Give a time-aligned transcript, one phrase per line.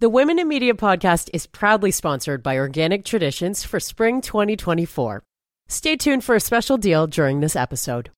[0.00, 5.22] The Women in Media podcast is proudly sponsored by Organic Traditions for spring 2024.
[5.68, 8.10] Stay tuned for a special deal during this episode.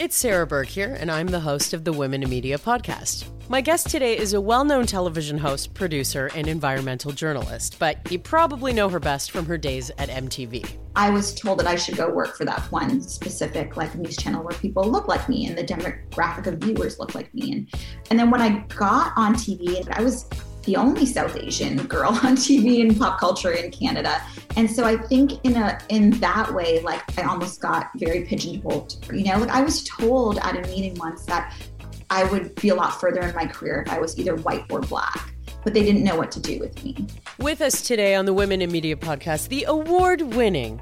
[0.00, 3.26] It's Sarah Burke here, and I'm the host of the Women in Media podcast.
[3.50, 8.18] My guest today is a well known television host, producer, and environmental journalist, but you
[8.18, 10.66] probably know her best from her days at MTV.
[10.96, 14.42] I was told that I should go work for that one specific like news channel
[14.42, 17.52] where people look like me and the demographic of viewers look like me.
[17.52, 17.68] And
[18.08, 20.24] and then when I got on TV, I was
[20.70, 24.22] the only South Asian girl on TV and pop culture in Canada.
[24.56, 29.04] And so I think in a in that way, like I almost got very pigeonholed.
[29.12, 31.56] You know, like I was told at a meeting once that
[32.08, 34.80] I would be a lot further in my career if I was either white or
[34.80, 37.06] black but they didn't know what to do with me.
[37.38, 40.80] With us today on the Women in Media podcast, the award winning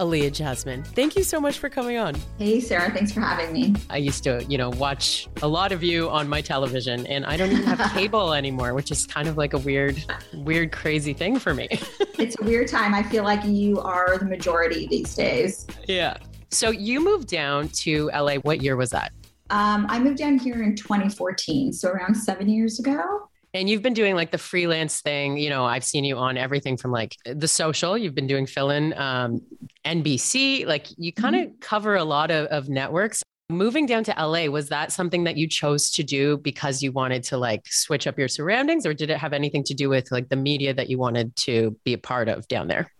[0.00, 0.82] Aliya Jasmine.
[0.82, 2.16] Thank you so much for coming on.
[2.38, 2.90] Hey, Sarah.
[2.90, 3.74] Thanks for having me.
[3.90, 7.36] I used to, you know, watch a lot of you on my television, and I
[7.36, 11.38] don't even have cable anymore, which is kind of like a weird, weird, crazy thing
[11.38, 11.68] for me.
[12.18, 12.94] it's a weird time.
[12.94, 15.66] I feel like you are the majority these days.
[15.86, 16.16] Yeah.
[16.50, 18.36] So you moved down to LA.
[18.36, 19.12] What year was that?
[19.50, 23.28] Um, I moved down here in 2014, so around seven years ago.
[23.52, 25.36] And you've been doing like the freelance thing.
[25.36, 28.70] You know, I've seen you on everything from like the social, you've been doing fill
[28.70, 29.42] in, um,
[29.84, 31.58] NBC, like you kind of mm-hmm.
[31.60, 33.22] cover a lot of, of networks.
[33.48, 37.24] Moving down to LA, was that something that you chose to do because you wanted
[37.24, 40.28] to like switch up your surroundings, or did it have anything to do with like
[40.28, 42.92] the media that you wanted to be a part of down there?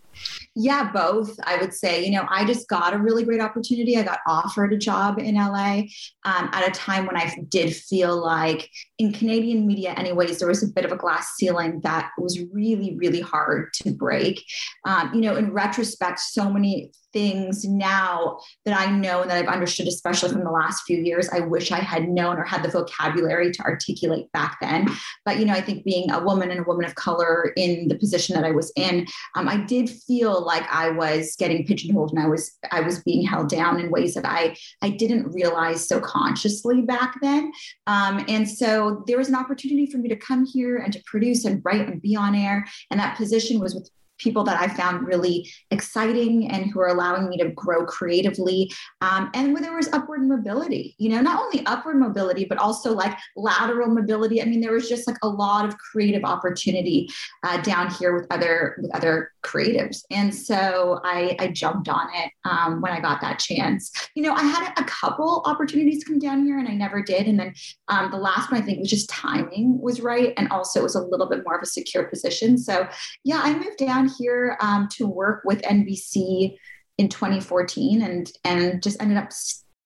[0.54, 1.38] Yeah, both.
[1.44, 3.96] I would say, you know, I just got a really great opportunity.
[3.96, 5.82] I got offered a job in LA
[6.24, 8.68] um, at a time when I did feel like
[9.00, 12.98] in Canadian media, anyways, there was a bit of a glass ceiling that was really,
[12.98, 14.44] really hard to break.
[14.84, 19.52] Um, you know, in retrospect, so many things now that I know and that I've
[19.52, 22.68] understood, especially from the last few years, I wish I had known or had the
[22.68, 24.88] vocabulary to articulate back then.
[25.24, 27.96] But, you know, I think being a woman and a woman of color in the
[27.96, 32.20] position that I was in, um, I did feel like I was getting pigeonholed and
[32.20, 36.00] I was, I was being held down in ways that I, I didn't realize so
[36.00, 37.50] consciously back then.
[37.86, 41.44] Um, and so there was an opportunity for me to come here and to produce
[41.44, 42.66] and write and be on air.
[42.90, 47.28] And that position was with people that I found really exciting and who are allowing
[47.28, 48.70] me to grow creatively.
[49.00, 52.92] Um, and when there was upward mobility, you know, not only upward mobility, but also
[52.92, 54.42] like lateral mobility.
[54.42, 57.08] I mean, there was just like a lot of creative opportunity
[57.44, 60.02] uh, down here with other with other creatives.
[60.10, 63.90] And so I, I jumped on it um, when I got that chance.
[64.14, 67.26] You know, I had a couple opportunities come down here and I never did.
[67.26, 67.54] And then
[67.88, 70.34] um, the last one I think was just timing was right.
[70.36, 72.58] And also it was a little bit more of a secure position.
[72.58, 72.86] So
[73.24, 76.56] yeah, I moved down here um, to work with NBC
[76.98, 79.30] in 2014 and and just ended up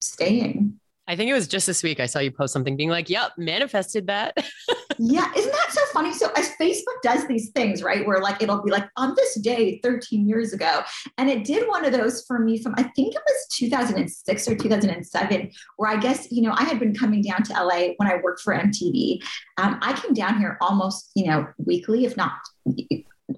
[0.01, 0.79] staying.
[1.07, 3.33] I think it was just this week I saw you post something being like, yep,
[3.37, 4.35] manifested that.
[4.99, 5.31] yeah.
[5.37, 6.15] Isn't that so funny?
[6.15, 8.07] So as Facebook does these things, right?
[8.07, 10.81] Where like it'll be like on this day 13 years ago.
[11.19, 14.57] And it did one of those for me from I think it was 2006 or
[14.57, 18.21] 2007, where I guess, you know, I had been coming down to LA when I
[18.23, 19.23] worked for MTV.
[19.59, 22.33] Um, I came down here almost, you know, weekly, if not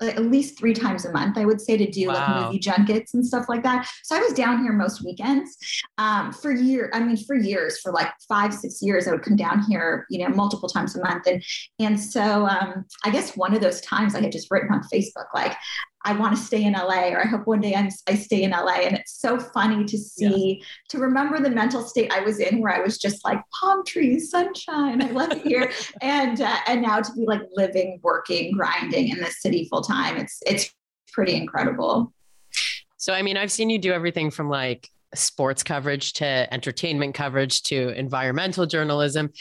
[0.01, 2.15] at least three times a month, I would say, to do wow.
[2.15, 3.89] like movie junkets and stuff like that.
[4.03, 5.57] So I was down here most weekends
[5.99, 6.91] um, for year.
[6.93, 10.19] I mean, for years, for like five, six years, I would come down here, you
[10.19, 11.27] know, multiple times a month.
[11.27, 11.43] And
[11.79, 15.27] and so um, I guess one of those times I had just written on Facebook
[15.35, 15.57] like,
[16.07, 18.53] I want to stay in LA, or I hope one day I'm, i stay in
[18.53, 18.77] LA.
[18.85, 20.67] And it's so funny to see, yeah.
[20.91, 24.31] to remember the mental state I was in, where I was just like palm trees,
[24.31, 29.09] sunshine, I love it here, and uh, and now to be like living, working, grinding
[29.09, 30.17] in the city full time.
[30.17, 30.73] It's it's
[31.13, 32.13] pretty incredible.
[32.99, 37.65] So I mean, I've seen you do everything from like sports coverage to entertainment coverage
[37.65, 39.33] to environmental journalism.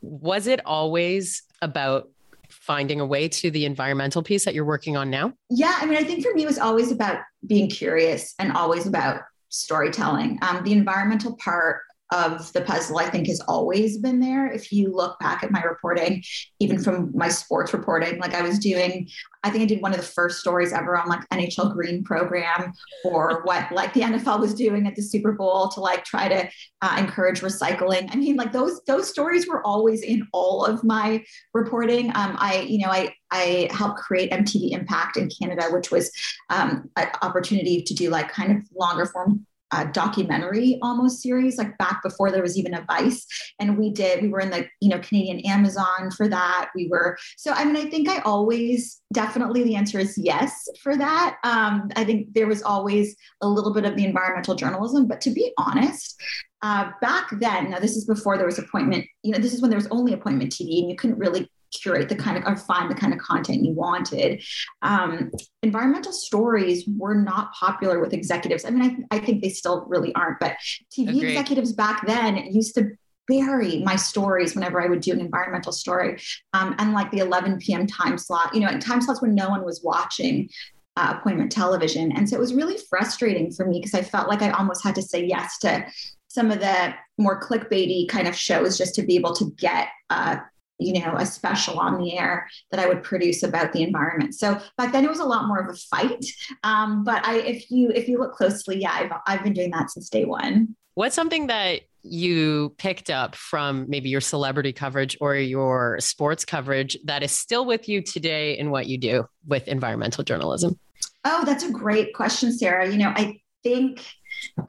[0.00, 2.08] Was it always about
[2.50, 5.32] finding a way to the environmental piece that you're working on now?
[5.50, 8.86] Yeah, I mean, I think for me it was always about being curious and always
[8.86, 10.38] about storytelling.
[10.42, 14.46] Um, the environmental part of the puzzle, I think, has always been there.
[14.46, 16.22] If you look back at my reporting,
[16.60, 19.08] even from my sports reporting, like I was doing,
[19.42, 22.72] I think I did one of the first stories ever on like NHL Green program
[23.04, 26.48] or what like the NFL was doing at the Super Bowl to like try to
[26.82, 28.08] uh, encourage recycling.
[28.12, 31.24] I mean, like those those stories were always in all of my
[31.54, 32.08] reporting.
[32.14, 36.10] Um, I you know I I helped create MTV Impact in Canada, which was
[36.50, 41.76] um, an opportunity to do like kind of longer form a documentary almost series like
[41.78, 43.26] back before there was even a vice
[43.58, 46.70] and we did we were in the you know canadian amazon for that.
[46.74, 50.96] We were so i mean i think i always definitely the answer is yes for
[50.96, 51.36] that.
[51.44, 55.30] Um, i think there was always a little bit of the environmental journalism but to
[55.30, 56.20] be honest
[56.62, 59.70] uh, back then now this is before there was appointment you know this is when
[59.70, 61.48] there was only appointment tv and you couldn't really
[61.80, 64.42] curate the kind of or find the kind of content you wanted.
[64.82, 65.30] Um,
[65.62, 68.64] environmental stories were not popular with executives.
[68.64, 70.56] I mean, I, I think they still really aren't, but
[70.96, 71.24] TV Agreed.
[71.30, 72.90] executives back then used to
[73.28, 76.20] bury my stories whenever I would do an environmental story.
[76.52, 77.86] Um, and like the 11 p.m.
[77.86, 80.48] time slot, you know, in time slots when no one was watching
[80.96, 82.12] uh, appointment television.
[82.12, 84.94] And so it was really frustrating for me because I felt like I almost had
[84.94, 85.86] to say yes to
[86.28, 90.36] some of the more clickbaity kind of shows just to be able to get uh,
[90.78, 94.34] you know a special on the air that i would produce about the environment.
[94.34, 96.24] So back then it was a lot more of a fight.
[96.62, 99.90] Um, but i if you if you look closely yeah I've, I've been doing that
[99.90, 100.76] since day one.
[100.94, 106.96] What's something that you picked up from maybe your celebrity coverage or your sports coverage
[107.04, 110.78] that is still with you today in what you do with environmental journalism?
[111.24, 112.88] Oh that's a great question sarah.
[112.88, 114.04] You know i think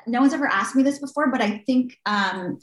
[0.07, 2.57] no one's ever asked me this before but i think um,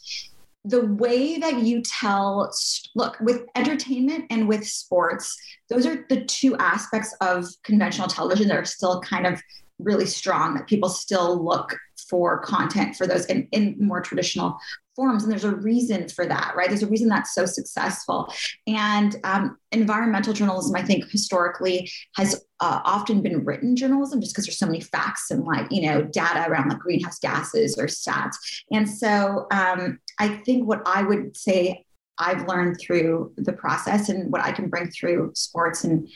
[0.64, 2.50] the way that you tell
[2.94, 5.36] look with entertainment and with sports
[5.68, 9.40] those are the two aspects of conventional television that are still kind of
[9.78, 11.76] really strong that people still look
[12.08, 14.58] for content for those in, in more traditional
[14.94, 15.22] forms.
[15.22, 16.68] And there's a reason for that, right?
[16.68, 18.32] There's a reason that's so successful.
[18.66, 24.46] And um, environmental journalism, I think, historically has uh, often been written journalism just because
[24.46, 28.36] there's so many facts and like, you know, data around like greenhouse gases or stats.
[28.70, 31.84] And so um, I think what I would say
[32.18, 36.08] I've learned through the process and what I can bring through sports and,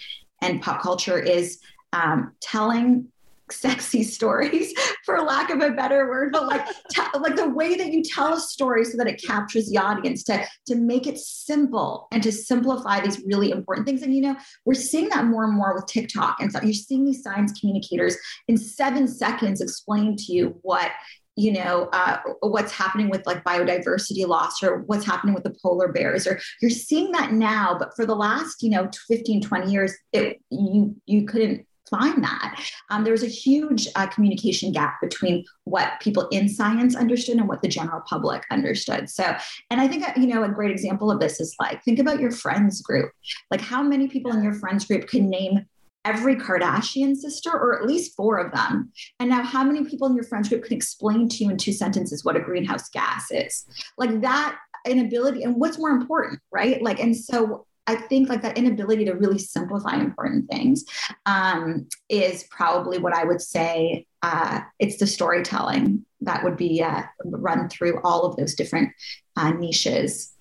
[0.42, 1.58] and pop culture is
[1.92, 3.08] um, telling
[3.50, 4.74] sexy stories
[5.04, 8.34] for lack of a better word but like t- like the way that you tell
[8.34, 12.30] a story so that it captures the audience to to make it simple and to
[12.30, 14.02] simplify these really important things.
[14.02, 14.36] And you know
[14.66, 18.16] we're seeing that more and more with tiktok and so you're seeing these science communicators
[18.48, 20.90] in seven seconds explain to you what
[21.38, 25.92] you know uh, what's happening with like biodiversity loss or what's happening with the polar
[25.92, 29.94] bears or you're seeing that now but for the last you know 15 20 years
[30.12, 32.60] it, you you couldn't find that.
[32.90, 37.48] Um, there was a huge uh, communication gap between what people in science understood and
[37.48, 39.08] what the general public understood.
[39.08, 39.34] So,
[39.70, 42.20] and I think, uh, you know, a great example of this is like, think about
[42.20, 43.10] your friends group.
[43.50, 45.64] Like, how many people in your friends group can name
[46.08, 48.90] every Kardashian sister, or at least four of them.
[49.20, 51.72] And now, how many people in your friends group can explain to you in two
[51.72, 53.66] sentences what a greenhouse gas is?
[53.96, 56.80] Like that inability, and what's more important, right?
[56.82, 60.84] Like, and so I think like that inability to really simplify important things
[61.26, 64.06] um, is probably what I would say.
[64.22, 68.90] Uh, it's the storytelling that would be uh, run through all of those different
[69.36, 70.34] uh, niches.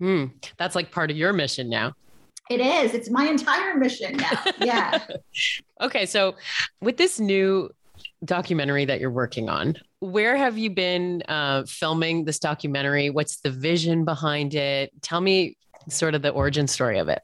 [0.00, 0.26] Hmm.
[0.58, 1.94] That's like part of your mission now.
[2.50, 2.92] It is.
[2.94, 4.44] It's my entire mission now.
[4.60, 5.04] Yeah.
[5.80, 6.04] okay.
[6.04, 6.34] So,
[6.80, 7.70] with this new
[8.24, 13.08] documentary that you're working on, where have you been uh, filming this documentary?
[13.08, 14.92] What's the vision behind it?
[15.00, 15.56] Tell me
[15.88, 17.22] sort of the origin story of it.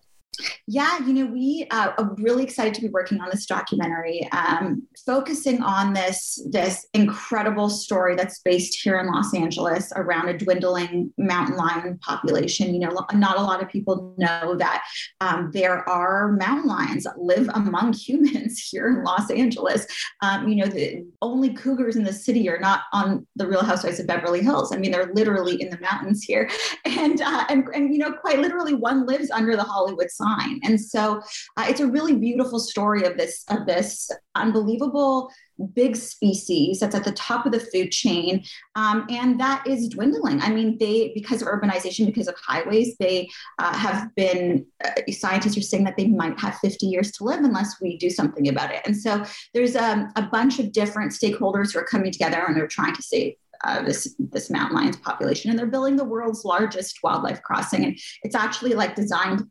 [0.67, 4.87] Yeah, you know, we uh, are really excited to be working on this documentary, um,
[5.05, 11.13] focusing on this this incredible story that's based here in Los Angeles around a dwindling
[11.19, 12.75] mountain lion population.
[12.75, 14.85] You know, not a lot of people know that
[15.21, 19.87] um, there are mountain lions that live among humans here in Los Angeles.
[20.23, 24.01] Um, you know, the only cougars in the city are not on the Real Housewives
[24.01, 24.73] of Beverly Hills.
[24.73, 26.49] I mean, they're literally in the mountains here,
[26.85, 30.30] and uh, and, and you know, quite literally, one lives under the Hollywood sign.
[30.65, 31.23] And so
[31.57, 35.31] uh, it's a really beautiful story of this of this unbelievable
[35.75, 38.43] big species that's at the top of the food chain
[38.77, 40.41] um, and that is dwindling.
[40.41, 45.59] I mean they because of urbanization because of highways they uh, have been uh, scientists
[45.59, 48.73] are saying that they might have 50 years to live unless we do something about
[48.73, 48.81] it.
[48.87, 52.67] And so there's um, a bunch of different stakeholders who are coming together and they're
[52.67, 53.35] trying to save
[53.65, 57.85] uh, this this mountain lions population and they're building the world's largest wildlife crossing.
[57.85, 59.43] And it's actually like designed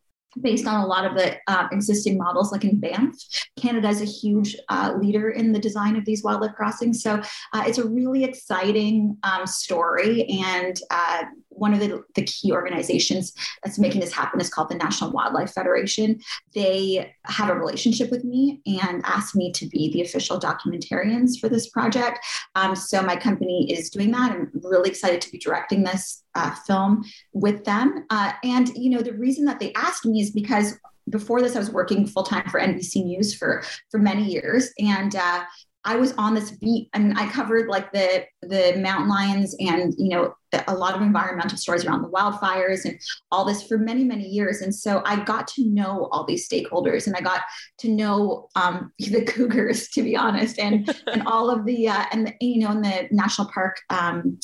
[0.42, 3.16] based on a lot of the uh, existing models, like in Banff.
[3.60, 7.02] Canada is a huge uh, leader in the design of these wildlife crossings.
[7.02, 7.22] So
[7.54, 10.26] uh, it's a really exciting um, story.
[10.46, 11.24] And uh,
[11.60, 15.52] one of the, the key organizations that's making this happen is called the National Wildlife
[15.52, 16.20] Federation.
[16.54, 21.50] They have a relationship with me and asked me to be the official documentarians for
[21.50, 22.20] this project.
[22.56, 24.32] Um, so my company is doing that.
[24.32, 28.06] I'm really excited to be directing this uh, film with them.
[28.10, 31.60] Uh, and, you know, the reason that they asked me is because before this, I
[31.60, 35.44] was working full time for NBC News for for many years, and uh,
[35.84, 36.90] I was on this beat.
[36.94, 40.36] I mean, I covered like the the mountain lions and you know
[40.68, 43.00] a lot of environmental stories around the wildfires and
[43.32, 44.62] all this for many many years.
[44.62, 47.42] And so I got to know all these stakeholders, and I got
[47.80, 52.28] to know um, the cougars, to be honest, and and all of the uh, and
[52.28, 53.80] the, you know in the national park.
[53.90, 54.40] Um,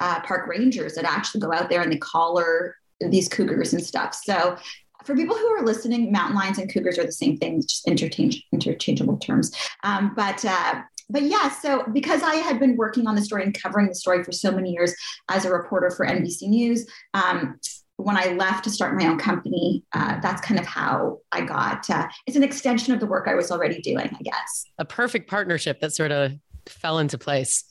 [0.00, 4.14] uh, park rangers that actually go out there and they collar these cougars and stuff.
[4.14, 4.56] So
[5.04, 8.44] for people who are listening, mountain lions and cougars are the same thing, just interchange,
[8.52, 9.52] interchangeable terms.
[9.84, 13.54] Um, but uh, but yeah, so because I had been working on the story and
[13.54, 14.94] covering the story for so many years
[15.28, 17.58] as a reporter for NBC News, um,
[17.96, 21.88] when I left to start my own company, uh, that's kind of how I got.
[21.90, 24.64] Uh, it's an extension of the work I was already doing, I guess.
[24.78, 26.32] A perfect partnership that sort of
[26.68, 27.64] fell into place.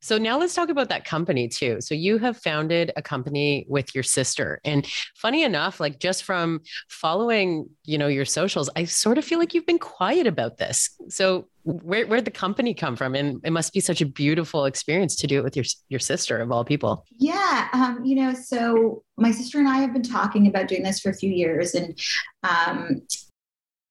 [0.00, 1.80] So now let's talk about that company too.
[1.80, 4.60] So you have founded a company with your sister.
[4.64, 9.38] And funny enough, like just from following, you know, your socials, I sort of feel
[9.38, 10.90] like you've been quiet about this.
[11.08, 13.14] So where where'd the company come from?
[13.14, 16.38] And it must be such a beautiful experience to do it with your your sister
[16.38, 17.04] of all people.
[17.18, 21.00] Yeah, um, you know, so my sister and I have been talking about doing this
[21.00, 21.98] for a few years, and
[22.42, 23.02] um,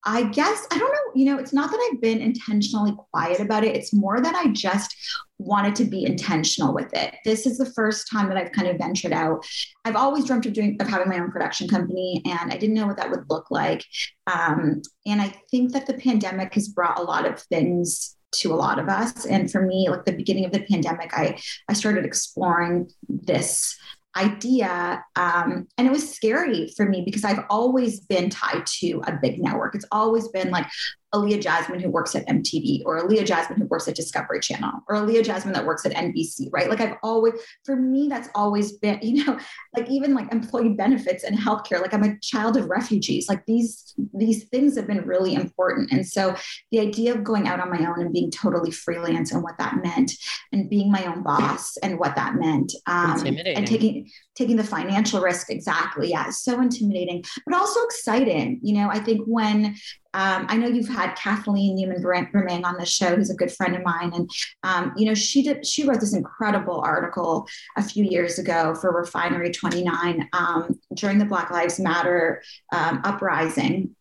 [0.06, 3.64] I guess, I don't know, you know, it's not that I've been intentionally quiet about
[3.64, 3.76] it.
[3.76, 4.96] It's more that I just
[5.38, 7.16] wanted to be intentional with it.
[7.24, 9.46] This is the first time that I've kind of ventured out.
[9.86, 12.88] I've always dreamt of doing, of having my own production company, and I didn't know
[12.88, 13.86] what that would look like.
[14.28, 18.56] Um, and I think that the pandemic has brought a lot of things to a
[18.56, 19.26] lot of us.
[19.26, 23.78] And for me, like the beginning of the pandemic, I, I started exploring this
[24.16, 25.04] idea.
[25.16, 29.42] Um, and it was scary for me because I've always been tied to a big
[29.42, 29.76] network.
[29.76, 30.68] It's always been like,
[31.14, 34.96] Aliya Jasmine who works at MTV or Aliya Jasmine who works at Discovery Channel or
[34.96, 36.70] Aliya Jasmine that works at NBC, right?
[36.70, 39.38] Like I've always, for me, that's always been, you know,
[39.76, 43.30] like even like employee benefits and healthcare, like I'm a child of refugees.
[43.30, 45.92] Like these, these things have been really important.
[45.92, 46.36] And so
[46.72, 49.82] the idea of going out on my own and being totally freelance and what that
[49.84, 50.12] meant
[50.52, 55.22] and being my own boss and what that meant um, and taking, taking the financial
[55.22, 55.50] risk.
[55.50, 56.10] Exactly.
[56.10, 56.30] Yeah.
[56.30, 58.60] So intimidating, but also exciting.
[58.62, 59.76] You know, I think when
[60.16, 63.84] um, I know you've had Kathleen Newman-Bremang on the show, who's a good friend of
[63.84, 64.30] mine, and
[64.64, 67.48] um, you know she did she wrote this incredible article
[67.78, 73.96] a few years ago for Refinery 29 um, during the Black Lives Matter um, uprising.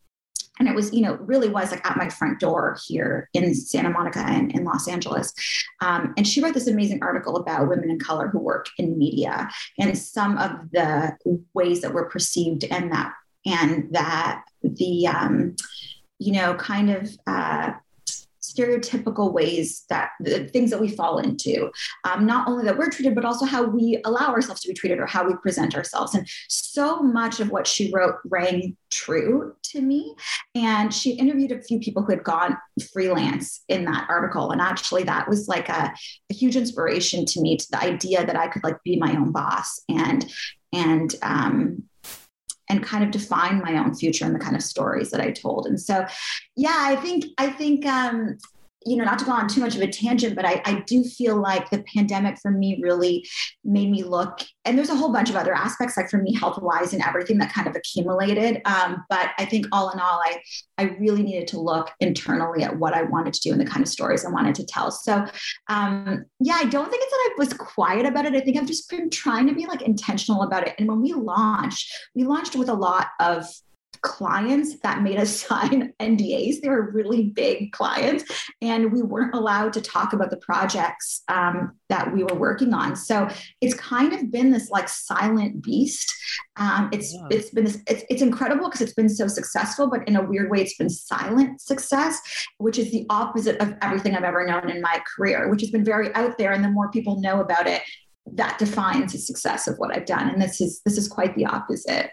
[0.62, 3.90] And it was, you know, really was like at my front door here in Santa
[3.90, 5.34] Monica and in Los Angeles.
[5.80, 9.50] Um, and she wrote this amazing article about women in color who work in media
[9.80, 11.16] and some of the
[11.52, 13.12] ways that we're perceived and that
[13.44, 15.56] and that the um,
[16.20, 17.72] you know, kind of uh,
[18.54, 21.70] stereotypical ways that the things that we fall into,
[22.04, 24.98] um, not only that we're treated, but also how we allow ourselves to be treated
[24.98, 26.14] or how we present ourselves.
[26.14, 30.14] And so much of what she wrote rang true to me.
[30.54, 32.56] And she interviewed a few people who had gone
[32.92, 34.50] freelance in that article.
[34.50, 35.92] And actually, that was like a,
[36.30, 39.32] a huge inspiration to me to the idea that I could like be my own
[39.32, 40.30] boss and
[40.74, 41.84] and um,
[42.72, 45.66] and kind of define my own future and the kind of stories that I told.
[45.66, 46.06] And so,
[46.56, 48.38] yeah, I think I think um,
[48.86, 51.04] you know, not to go on too much of a tangent, but I, I do
[51.04, 53.28] feel like the pandemic for me really
[53.64, 56.60] made me look, and there's a whole bunch of other aspects, like for me, health
[56.62, 58.60] wise and everything that kind of accumulated.
[58.64, 60.40] Um, but I think all in all, I,
[60.78, 63.82] I really needed to look internally at what I wanted to do and the kind
[63.82, 64.90] of stories I wanted to tell.
[64.90, 65.24] So,
[65.68, 68.34] um, yeah, I don't think it's that I was quiet about it.
[68.34, 70.74] I think I've just been trying to be like intentional about it.
[70.78, 73.46] And when we launched, we launched with a lot of
[74.02, 76.60] clients that made us sign NDAs.
[76.60, 78.24] They were really big clients,
[78.60, 82.96] and we weren't allowed to talk about the projects um, that we were working on.
[82.96, 83.28] So
[83.60, 86.12] it's kind of been this like silent beast.
[86.56, 87.26] Um, it's yeah.
[87.30, 90.50] it's been this, it's, it's incredible because it's been so successful, but in a weird
[90.50, 92.20] way, it's been silent success,
[92.58, 95.84] which is the opposite of everything I've ever known in my career, which has been
[95.84, 96.52] very out there.
[96.52, 97.82] And the more people know about it,
[98.34, 100.28] that defines the success of what I've done.
[100.28, 102.10] And this is this is quite the opposite.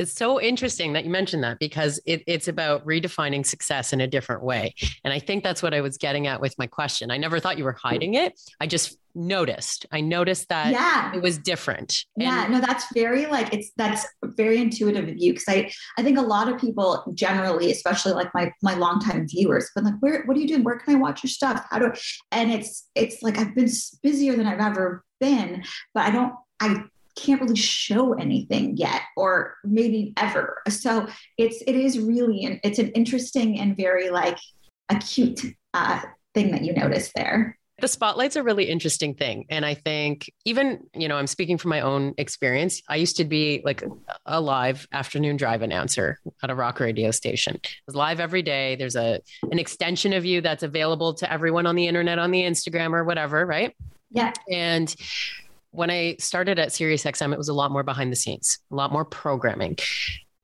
[0.00, 4.06] It's so interesting that you mentioned that because it, it's about redefining success in a
[4.06, 4.74] different way.
[5.04, 7.10] And I think that's what I was getting at with my question.
[7.10, 7.88] I never thought you were hmm.
[7.88, 8.40] hiding it.
[8.60, 9.84] I just noticed.
[9.92, 11.14] I noticed that yeah.
[11.14, 12.06] it was different.
[12.16, 16.16] Yeah, no, that's very like it's that's very intuitive of you because I I think
[16.16, 20.36] a lot of people generally, especially like my my longtime viewers, but like where what
[20.36, 20.64] are you doing?
[20.64, 21.66] Where can I watch your stuff?
[21.70, 21.92] How do
[22.30, 23.68] and it's it's like I've been
[24.02, 26.84] busier than I've ever been, but I don't I
[27.16, 30.62] can't really show anything yet or maybe ever.
[30.68, 31.06] So
[31.38, 34.38] it's it is really an, it's an interesting and very like
[34.88, 36.00] acute uh,
[36.34, 37.56] thing that you notice there.
[37.80, 39.46] The spotlight's a really interesting thing.
[39.48, 42.82] And i think even you know i'm speaking from my own experience.
[42.88, 43.82] I used to be like
[44.26, 47.54] a live afternoon drive announcer at a rock radio station.
[47.54, 48.76] It was live every day.
[48.76, 52.42] There's a an extension of you that's available to everyone on the internet on the
[52.42, 53.74] instagram or whatever right?
[54.10, 54.32] Yeah.
[54.50, 54.94] And
[55.72, 58.92] when I started at SiriusXM, it was a lot more behind the scenes, a lot
[58.92, 59.76] more programming.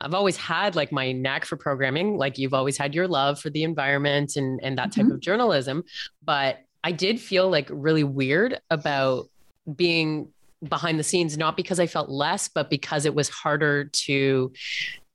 [0.00, 3.50] I've always had like my knack for programming, like you've always had your love for
[3.50, 5.12] the environment and and that type mm-hmm.
[5.12, 5.84] of journalism,
[6.22, 9.28] but I did feel like really weird about
[9.74, 10.28] being
[10.68, 14.52] behind the scenes not because I felt less, but because it was harder to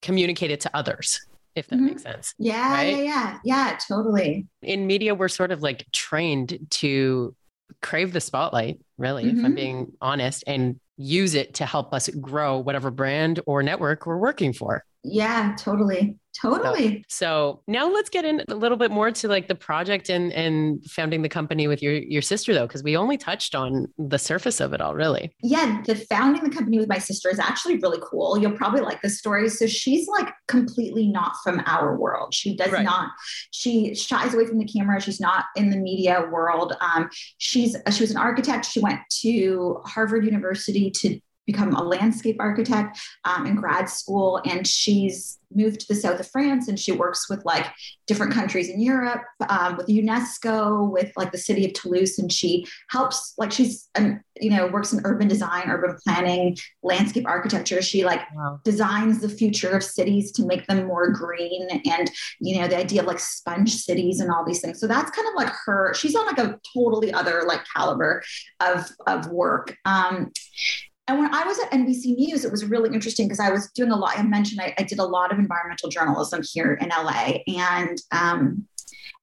[0.01, 1.21] communicate it to others
[1.55, 1.85] if that mm-hmm.
[1.85, 2.33] makes sense.
[2.37, 2.97] Yeah, right?
[2.97, 4.47] yeah, yeah, yeah, totally.
[4.61, 7.35] In media, we're sort of like trained to
[7.81, 9.39] crave the spotlight, really, mm-hmm.
[9.39, 9.55] if I'm mm-hmm.
[9.55, 14.53] being honest, and use it to help us grow whatever brand or network we're working
[14.53, 14.83] for.
[15.03, 16.17] Yeah, totally.
[16.39, 17.03] Totally.
[17.09, 20.83] So, now let's get in a little bit more to like the project and and
[20.85, 24.61] founding the company with your your sister though, because we only touched on the surface
[24.61, 25.35] of it all, really.
[25.43, 28.37] Yeah, the founding the company with my sister is actually really cool.
[28.37, 29.49] You'll probably like the story.
[29.49, 32.33] So she's like completely not from our world.
[32.33, 32.83] She does right.
[32.83, 33.09] not.
[33.51, 35.01] She shies away from the camera.
[35.01, 36.73] She's not in the media world.
[36.79, 38.65] Um, she's she was an architect.
[38.65, 41.19] She went to Harvard University to
[41.51, 46.27] become a landscape architect um, in grad school and she's moved to the south of
[46.27, 47.67] france and she works with like
[48.07, 52.65] different countries in europe um, with unesco with like the city of toulouse and she
[52.89, 57.81] helps like she's um, you know works in urban design urban planning landscape architecture.
[57.81, 58.59] She like wow.
[58.63, 63.01] designs the future of cities to make them more green and you know the idea
[63.01, 64.79] of like sponge cities and all these things.
[64.79, 68.23] So that's kind of like her she's on like a totally other like caliber
[68.59, 69.77] of of work.
[69.85, 70.31] Um
[71.11, 73.91] and when I was at NBC News, it was really interesting because I was doing
[73.91, 74.17] a lot.
[74.17, 78.65] I mentioned I, I, did a lot of environmental journalism here in LA, and um,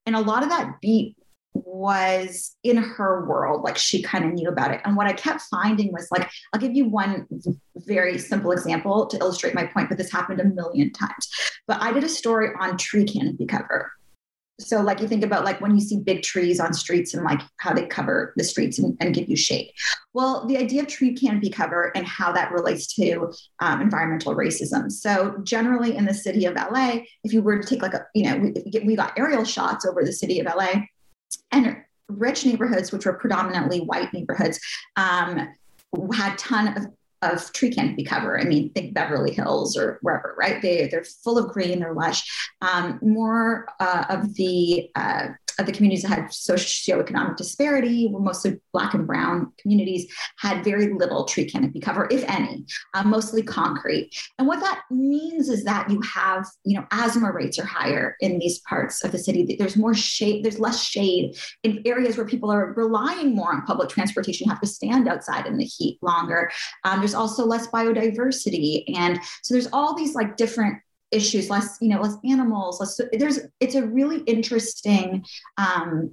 [0.04, 1.16] and a lot of that beat
[1.54, 3.62] was in her world.
[3.62, 4.82] Like she kind of knew about it.
[4.84, 7.26] And what I kept finding was like, I'll give you one
[7.74, 11.30] very simple example to illustrate my point, but this happened a million times.
[11.66, 13.90] But I did a story on tree canopy cover
[14.60, 17.40] so like you think about like when you see big trees on streets and like
[17.58, 19.72] how they cover the streets and, and give you shade.
[20.12, 24.90] Well the idea of tree canopy cover and how that relates to um, environmental racism.
[24.90, 28.24] So generally in the city of la if you were to take like a you
[28.24, 30.82] know we, we got aerial shots over the city of la
[31.52, 31.76] and
[32.08, 34.58] rich neighborhoods which were predominantly white neighborhoods
[34.96, 35.48] um,
[36.12, 36.86] had ton of
[37.22, 38.40] of tree canopy cover.
[38.40, 40.62] I mean, think Beverly Hills or wherever, right?
[40.62, 42.50] They they're full of green, they're lush.
[42.60, 48.60] Um, more uh, of the uh, of the communities that had socioeconomic disparity, were mostly
[48.72, 50.06] Black and Brown communities,
[50.38, 54.10] had very little tree canopy cover, if any, uh, mostly concrete.
[54.38, 58.38] And what that means is that you have, you know, asthma rates are higher in
[58.38, 59.56] these parts of the city.
[59.58, 63.88] There's more shade, there's less shade in areas where people are relying more on public
[63.88, 66.50] transportation, you have to stand outside in the heat longer.
[66.84, 68.84] Um, there's also less biodiversity.
[68.96, 70.78] And so there's all these like different
[71.10, 75.24] issues less you know less animals less there's it's a really interesting
[75.56, 76.10] um,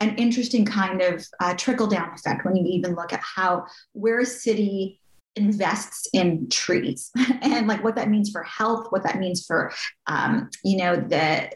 [0.00, 4.20] an interesting kind of uh, trickle down effect when you even look at how where
[4.20, 5.00] a city
[5.36, 7.10] invests in trees
[7.42, 9.72] and like what that means for health what that means for
[10.06, 11.50] um, you know the,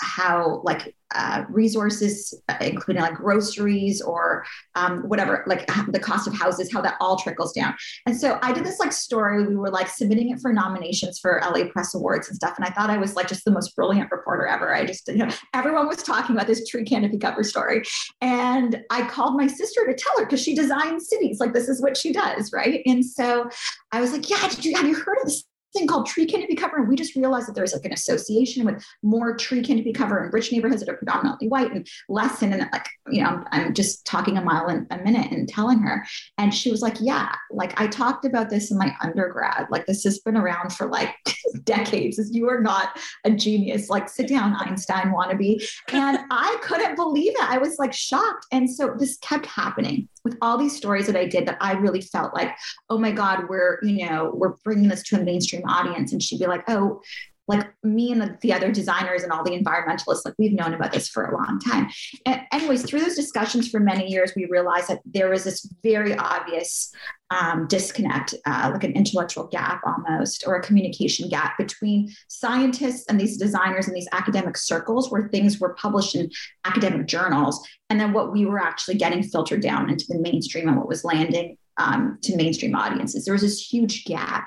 [0.00, 4.44] how like uh, resources, uh, including like groceries or
[4.74, 7.74] um, whatever, like the cost of houses, how that all trickles down.
[8.06, 9.46] And so I did this like story.
[9.46, 12.54] We were like submitting it for nominations for LA Press Awards and stuff.
[12.56, 14.74] And I thought I was like just the most brilliant reporter ever.
[14.74, 17.82] I just, you know, everyone was talking about this tree canopy cover story.
[18.20, 21.40] And I called my sister to tell her because she designs cities.
[21.40, 22.52] Like this is what she does.
[22.52, 22.82] Right.
[22.86, 23.48] And so
[23.92, 26.54] I was like, yeah, did you, have you heard of this thing called tree canopy
[26.54, 26.76] cover.
[26.76, 30.30] And we just realized that there's like an association with more tree canopy cover in
[30.30, 34.06] rich neighborhoods that are predominantly white and less in, and like, you know, I'm just
[34.06, 36.04] talking a mile in a minute and telling her.
[36.38, 39.66] And she was like, yeah, like I talked about this in my undergrad.
[39.70, 41.14] Like this has been around for like
[41.64, 42.18] decades.
[42.32, 43.88] You are not a genius.
[43.88, 45.62] Like sit down, Einstein wannabe.
[45.92, 47.42] And I couldn't believe it.
[47.42, 48.46] I was like shocked.
[48.52, 52.02] And so this kept happening with all these stories that I did that I really
[52.02, 52.56] felt like,
[52.90, 56.12] oh my God, we're, you know, we're bringing this to a mainstream audience.
[56.12, 57.00] And she'd be like, oh,
[57.48, 61.08] like me and the other designers and all the environmentalists, like we've known about this
[61.08, 61.88] for a long time.
[62.26, 66.14] And anyways, through those discussions for many years, we realized that there was this very
[66.14, 66.92] obvious
[67.30, 73.20] um, disconnect, uh, like an intellectual gap almost, or a communication gap between scientists and
[73.20, 76.30] these designers and these academic circles where things were published in
[76.64, 80.76] academic journals, and then what we were actually getting filtered down into the mainstream and
[80.76, 83.24] what was landing um, to mainstream audiences.
[83.24, 84.46] There was this huge gap,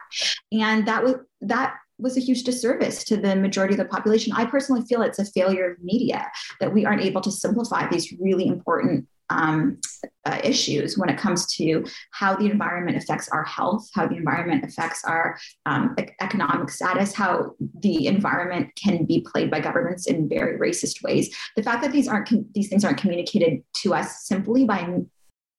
[0.52, 4.34] and that was that was a huge disservice to the majority of the population.
[4.34, 8.14] I personally feel it's a failure of media that we aren't able to simplify these
[8.20, 9.80] really important um,
[10.26, 14.64] uh, issues when it comes to how the environment affects our health, how the environment
[14.64, 20.60] affects our um, economic status, how the environment can be played by governments in very
[20.60, 21.36] racist ways.
[21.56, 25.00] The fact that these aren't these things aren't communicated to us simply by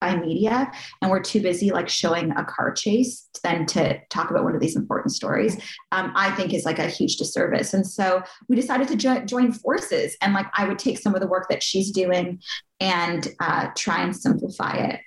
[0.02, 0.68] by media
[1.00, 4.60] and we're too busy like showing a car chase than to talk about one of
[4.60, 5.54] these important stories
[5.92, 7.72] um, i think is like a huge disservice.
[7.72, 11.20] And so we decided to jo- join forces and like i would take some of
[11.20, 12.40] the work that she's doing
[12.80, 15.00] and uh, try and simplify it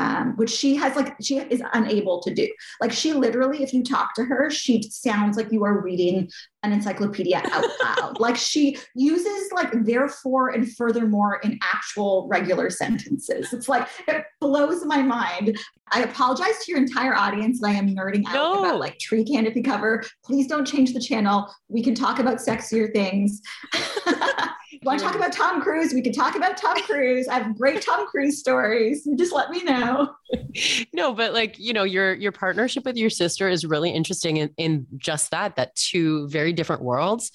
[0.00, 2.48] um, which she has like she is unable to do.
[2.80, 6.30] Like she literally, if you talk to her, she sounds like you are reading
[6.62, 8.18] an encyclopedia out loud.
[8.20, 13.52] like she uses like therefore and furthermore in actual regular sentences.
[13.52, 15.58] It's like it blows my mind.
[15.92, 18.60] I apologize to your entire audience that I am nerding out no.
[18.60, 20.02] about like tree canopy cover.
[20.24, 21.52] Please don't change the channel.
[21.68, 23.42] We can talk about sexier things.
[24.82, 25.92] Want to talk about Tom Cruise?
[25.92, 27.28] We can talk about Tom Cruise.
[27.28, 29.06] I have great Tom Cruise stories.
[29.16, 30.14] Just let me know.
[30.94, 34.50] no, but like, you know, your your partnership with your sister is really interesting in,
[34.56, 37.30] in just that, that two very different worlds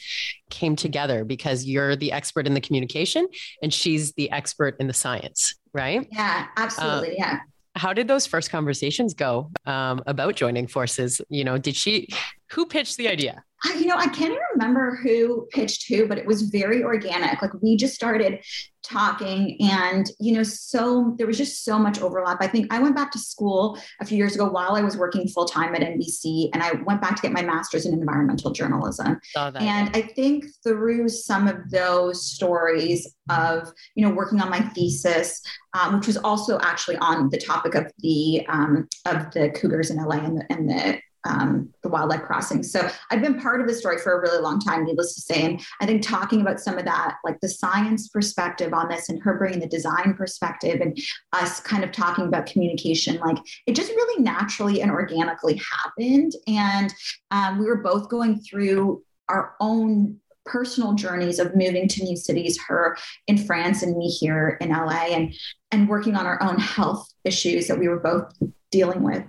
[0.50, 3.28] came together because you're the expert in the communication
[3.62, 6.08] and she's the expert in the science, right?
[6.12, 7.10] Yeah, absolutely.
[7.10, 7.40] Um, yeah
[7.76, 11.20] how did those first conversations go um, about joining forces?
[11.30, 12.08] You know, did she,
[12.52, 13.44] who pitched the idea?
[13.65, 17.41] I, you know, I can't remember who pitched who, but it was very organic.
[17.41, 18.39] Like we just started
[18.86, 22.38] talking and you know so there was just so much overlap.
[22.39, 25.28] I think i went back to school a few years ago while i was working
[25.28, 29.19] full-time at nbc and i went back to get my master's in environmental journalism.
[29.62, 35.41] And i think through some of those stories of you know working on my thesis
[35.73, 39.97] um, which was also actually on the topic of the um, of the cougars in
[39.97, 42.64] la and the, and the um, the wildlife crossing.
[42.64, 45.44] So I've been part of the story for a really long time, needless to say.
[45.44, 49.22] And I think talking about some of that, like the science perspective on this and
[49.24, 50.98] her bringing the design perspective and
[51.34, 56.34] us kind of talking about communication, like it just really naturally and organically happened.
[56.48, 56.94] And
[57.32, 62.60] um, we were both going through our own personal journeys of moving to new cities
[62.68, 65.34] her in france and me here in la and
[65.72, 68.32] and working on our own health issues that we were both
[68.72, 69.24] dealing with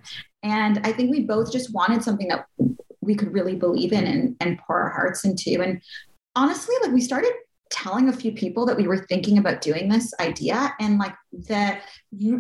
[0.47, 2.47] and I think we both just wanted something that
[3.01, 5.61] we could really believe in and, and pour our hearts into.
[5.61, 5.83] And
[6.37, 7.33] honestly, like we started
[7.69, 11.77] telling a few people that we were thinking about doing this idea and like the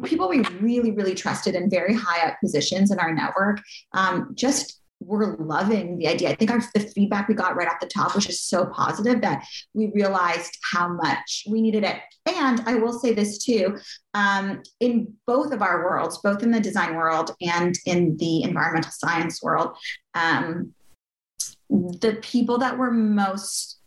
[0.04, 3.60] people we really really trusted in very high up positions in our network
[3.92, 6.30] um, just were loving the idea.
[6.30, 9.20] I think our, the feedback we got right off the top was just so positive
[9.20, 11.96] that we realized how much we needed it.
[12.26, 13.78] And I will say this too
[14.14, 18.90] um, in both of our worlds, both in the design world and in the environmental
[18.90, 19.76] science world,
[20.14, 20.74] um,
[21.70, 23.78] the people that were most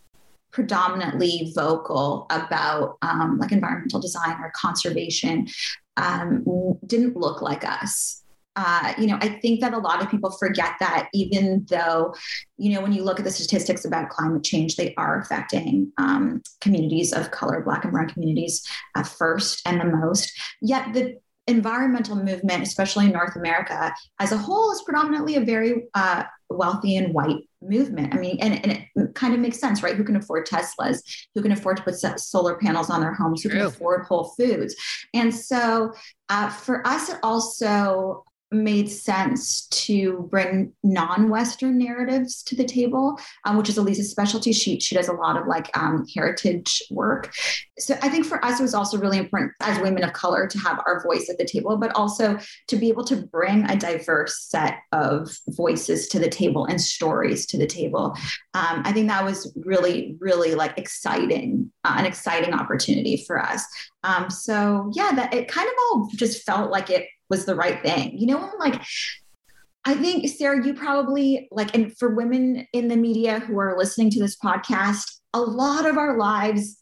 [0.52, 5.48] predominantly vocal about um, like environmental design or conservation
[5.98, 6.44] um,
[6.88, 8.24] didn't look like us
[8.56, 12.14] uh, you know, I think that a lot of people forget that even though,
[12.58, 16.42] you know, when you look at the statistics about climate change, they are affecting um,
[16.60, 20.32] communities of color, Black and Brown communities uh, first and the most.
[20.62, 25.88] Yet the environmental movement, especially in North America as a whole, is predominantly a very
[25.94, 28.14] uh, wealthy and white movement.
[28.14, 29.96] I mean, and, and it kind of makes sense, right?
[29.96, 31.02] Who can afford Teslas?
[31.34, 33.42] Who can afford to put solar panels on their homes?
[33.42, 34.76] Who can afford Whole Foods?
[35.14, 35.94] And so
[36.30, 43.58] uh, for us, it also made sense to bring non-Western narratives to the table, um,
[43.58, 44.52] which is elisa's specialty.
[44.52, 47.32] She she does a lot of like um, heritage work.
[47.78, 50.60] So I think for us it was also really important as women of color to
[50.60, 54.42] have our voice at the table, but also to be able to bring a diverse
[54.42, 58.16] set of voices to the table and stories to the table.
[58.56, 63.64] Um, I think that was really really like exciting, uh, an exciting opportunity for us.
[64.04, 67.82] Um, so yeah, that it kind of all just felt like it was the right
[67.82, 68.18] thing.
[68.18, 68.82] You know, I'm like
[69.86, 74.12] I think Sarah, you probably like, and for women in the media who are listening
[74.12, 76.78] to this podcast, a lot of our lives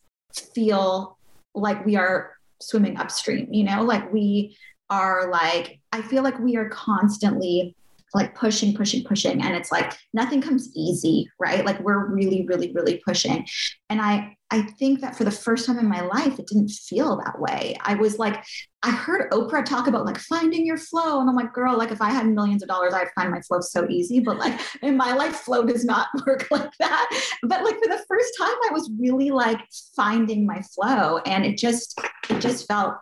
[0.53, 1.17] feel
[1.53, 4.57] like we are swimming upstream, you know, like we
[4.89, 7.76] are like, I feel like we are constantly
[8.13, 9.41] like pushing, pushing, pushing.
[9.41, 11.65] And it's like nothing comes easy, right?
[11.65, 13.45] Like we're really, really, really pushing.
[13.89, 17.17] And I I think that for the first time in my life, it didn't feel
[17.17, 17.75] that way.
[17.81, 18.41] I was like,
[18.81, 21.19] I heard Oprah talk about like finding your flow.
[21.19, 23.59] And I'm like, girl, like if I had millions of dollars, I'd find my flow
[23.59, 24.21] so easy.
[24.21, 27.09] But like in my life, flow does not work like that.
[27.43, 29.59] But like for the first time, I was really like
[29.97, 31.17] finding my flow.
[31.25, 32.95] And it just, it just felt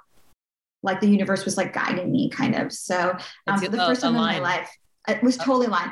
[0.81, 2.73] like the universe was like guiding me kind of.
[2.73, 3.15] So
[3.45, 4.69] um, for the first time in my life,
[5.07, 5.91] it was totally aligned.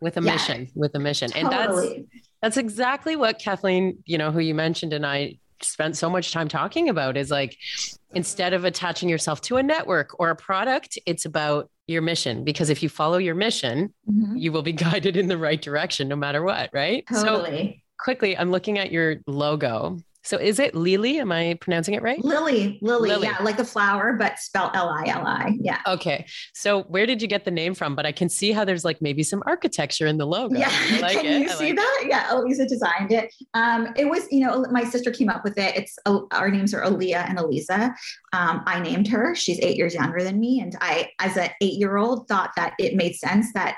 [0.00, 0.32] With a yeah.
[0.32, 1.30] mission, with a mission.
[1.30, 1.96] Totally.
[1.96, 6.10] And that's that's exactly what Kathleen, you know, who you mentioned and I spent so
[6.10, 7.56] much time talking about is like
[8.12, 12.70] instead of attaching yourself to a network or a product, it's about your mission because
[12.70, 14.36] if you follow your mission, mm-hmm.
[14.36, 17.04] you will be guided in the right direction no matter what, right?
[17.06, 17.82] Totally.
[17.82, 21.18] So quickly, I'm looking at your logo So is it Lily?
[21.18, 22.22] Am I pronouncing it right?
[22.24, 23.26] Lily, Lily, Lily.
[23.26, 25.56] yeah, like the flower, but spelled L I L I.
[25.60, 25.80] Yeah.
[25.86, 26.26] Okay.
[26.54, 27.94] So where did you get the name from?
[27.94, 30.56] But I can see how there's like maybe some architecture in the logo.
[30.56, 30.72] Yeah.
[31.00, 31.40] Like can it.
[31.42, 32.00] you I see like that?
[32.02, 32.08] It.
[32.08, 32.34] Yeah.
[32.34, 33.32] Elisa designed it.
[33.52, 35.76] Um, it was, you know, my sister came up with it.
[35.76, 37.94] It's our names are Aliya and Elisa.
[38.32, 39.34] Um, I named her.
[39.34, 43.14] She's eight years younger than me, and I, as an eight-year-old, thought that it made
[43.14, 43.76] sense that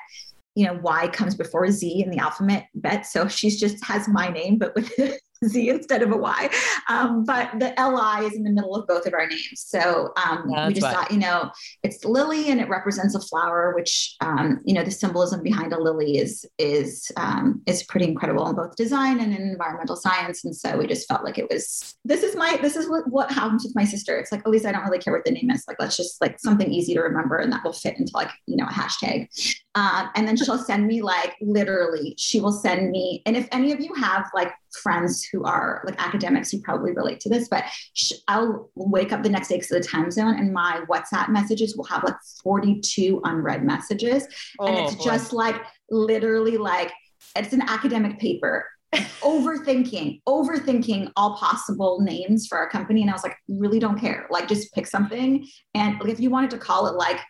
[0.54, 4.56] you know y comes before z in the alphabet so she's just has my name
[4.56, 4.90] but with
[5.44, 6.50] Z instead of a Y.
[6.88, 9.64] Um, but the LI is in the middle of both of our names.
[9.66, 11.50] So um, we just thought, you know,
[11.82, 15.80] it's lily and it represents a flower, which, um, you know, the symbolism behind a
[15.80, 20.44] lily is, is, um, is pretty incredible in both design and in environmental science.
[20.44, 23.30] And so we just felt like it was, this is my, this is what, what
[23.30, 24.18] happens with my sister.
[24.18, 25.64] It's like, at least I don't really care what the name is.
[25.68, 28.56] Like, let's just like something easy to remember and that will fit into like, you
[28.56, 29.28] know, a hashtag.
[29.74, 33.72] Um, and then she'll send me like literally, she will send me, and if any
[33.72, 37.64] of you have like friends who are like academics, you probably relate to this, but
[37.94, 41.28] sh- I'll wake up the next day because of the time zone and my WhatsApp
[41.28, 44.26] messages will have like 42 unread messages.
[44.58, 45.04] Oh, and it's boy.
[45.04, 45.56] just like
[45.90, 46.92] literally like,
[47.34, 53.02] it's an academic paper overthinking, overthinking all possible names for our company.
[53.02, 54.26] And I was like, really don't care.
[54.30, 55.46] Like, just pick something.
[55.74, 57.20] And like, if you wanted to call it like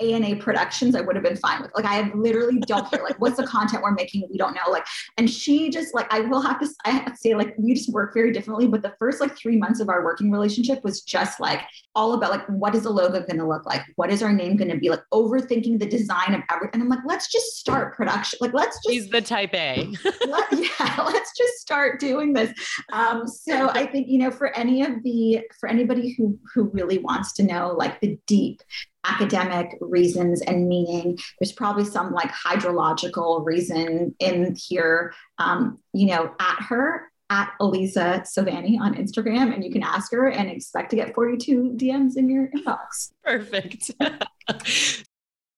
[0.00, 1.70] ANA Productions, I would have been fine with.
[1.74, 3.02] Like, I literally don't care.
[3.02, 4.26] Like, what's the content we're making?
[4.30, 4.70] We don't know.
[4.70, 4.84] Like,
[5.16, 7.92] and she just like, I will have to, I have to say, like, we just
[7.92, 8.66] work very differently.
[8.66, 11.62] But the first like three months of our working relationship was just like
[11.94, 13.82] all about like, what is the logo going to look like?
[13.96, 14.90] What is our name going to be?
[14.90, 16.70] Like, overthinking the design of everything.
[16.74, 18.38] And I'm like, let's just start production.
[18.40, 18.90] Like, let's just.
[18.90, 19.92] She's the type A.
[20.26, 22.52] let, yeah, let's just start doing this.
[22.92, 26.98] Um, so I think you know, for any of the, for anybody who who really
[26.98, 28.62] wants to know like the deep
[29.08, 31.18] academic reasons and meaning.
[31.38, 38.22] There's probably some like hydrological reason in here, um, you know, at her at Elisa
[38.24, 42.28] Sovani on Instagram, and you can ask her and expect to get 42 DMs in
[42.30, 43.12] your inbox.
[43.24, 43.90] Perfect.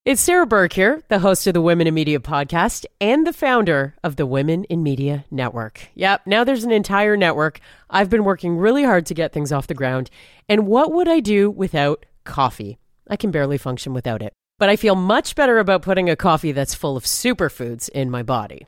[0.04, 3.94] it's Sarah Burke here, the host of the Women in Media podcast and the founder
[4.02, 5.88] of the Women in Media Network.
[5.94, 7.61] Yep, now there's an entire network.
[7.90, 10.11] I've been working really hard to get things off the ground.
[10.48, 12.78] And what would I do without coffee?
[13.08, 14.32] I can barely function without it.
[14.58, 18.22] But I feel much better about putting a coffee that's full of superfoods in my
[18.22, 18.66] body.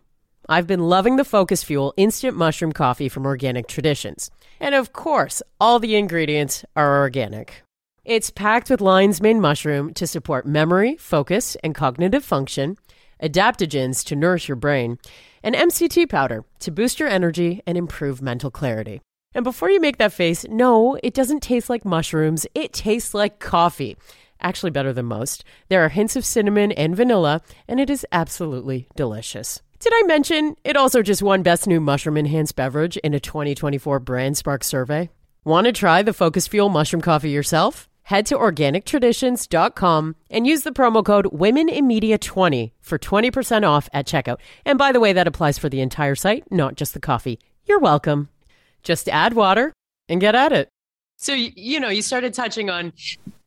[0.48, 4.30] I've been loving the Focus Fuel instant mushroom coffee from Organic Traditions.
[4.60, 7.62] And of course, all the ingredients are organic.
[8.04, 12.76] It's packed with lion's mane mushroom to support memory, focus, and cognitive function,
[13.22, 14.98] adaptogens to nourish your brain,
[15.42, 19.00] and MCT powder to boost your energy and improve mental clarity.
[19.34, 23.38] And before you make that face, no, it doesn't taste like mushrooms, it tastes like
[23.38, 23.96] coffee
[24.40, 25.44] actually better than most.
[25.68, 29.60] There are hints of cinnamon and vanilla, and it is absolutely delicious.
[29.80, 33.98] Did I mention it also just won Best New Mushroom Enhanced Beverage in a 2024
[34.00, 35.08] Brand Spark survey?
[35.42, 37.88] Want to try the Focus Fuel mushroom coffee yourself?
[38.02, 44.38] Head to organictraditions.com and use the promo code WomenInMedia20 for 20% off at checkout.
[44.66, 47.38] And by the way, that applies for the entire site, not just the coffee.
[47.64, 48.28] You're welcome.
[48.82, 49.72] Just add water
[50.10, 50.68] and get at it.
[51.16, 52.92] So, you know, you started touching on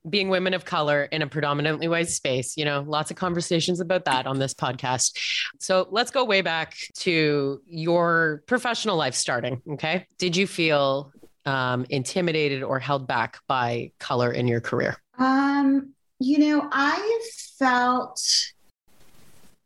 [0.09, 4.05] being women of color in a predominantly white space, you know, lots of conversations about
[4.05, 5.17] that on this podcast.
[5.59, 9.61] So let's go way back to your professional life starting.
[9.71, 10.05] Okay.
[10.17, 11.11] Did you feel
[11.45, 14.97] um, intimidated or held back by color in your career?
[15.17, 17.21] Um, you know, I
[17.57, 18.21] felt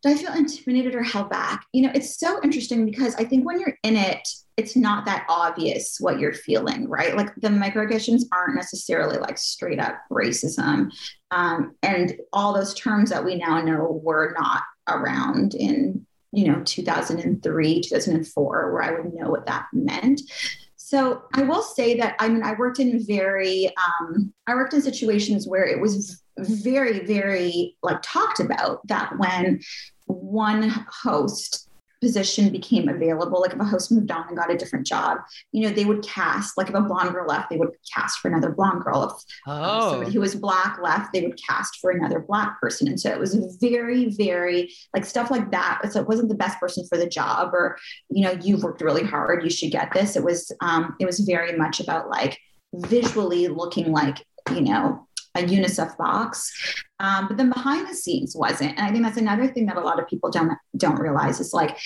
[0.04, 1.66] did I feel intimidated or held back?
[1.74, 5.26] You know, it's so interesting because I think when you're in it, it's not that
[5.30, 7.16] obvious what you're feeling, right?
[7.16, 10.92] Like the microaggressions aren't necessarily like straight up racism.
[11.30, 16.64] Um, and all those terms that we now know were not around in, you know,
[16.66, 20.22] 2003, 2004, where I would know what that meant.
[20.76, 24.82] So I will say that I mean I worked in very um, I worked in
[24.82, 29.60] situations where it was very very like talked about that when
[30.06, 31.67] one host
[32.02, 35.20] position became available, like if a host moved on and got a different job,
[35.52, 38.28] you know, they would cast, like if a blonde girl left, they would cast for
[38.28, 39.04] another blonde girl.
[39.04, 39.92] If oh.
[39.92, 42.88] somebody who was black left, they would cast for another black person.
[42.88, 45.82] And so it was very, very like stuff like that.
[45.92, 47.78] So it wasn't the best person for the job or,
[48.10, 50.16] you know, you've worked really hard, you should get this.
[50.16, 52.38] It was, um, it was very much about like
[52.74, 55.07] visually looking like, you know,
[55.38, 56.52] a UNICEF box.
[57.00, 58.78] Um, but then behind the scenes wasn't.
[58.78, 61.54] And I think that's another thing that a lot of people don't don't realize is
[61.54, 61.78] like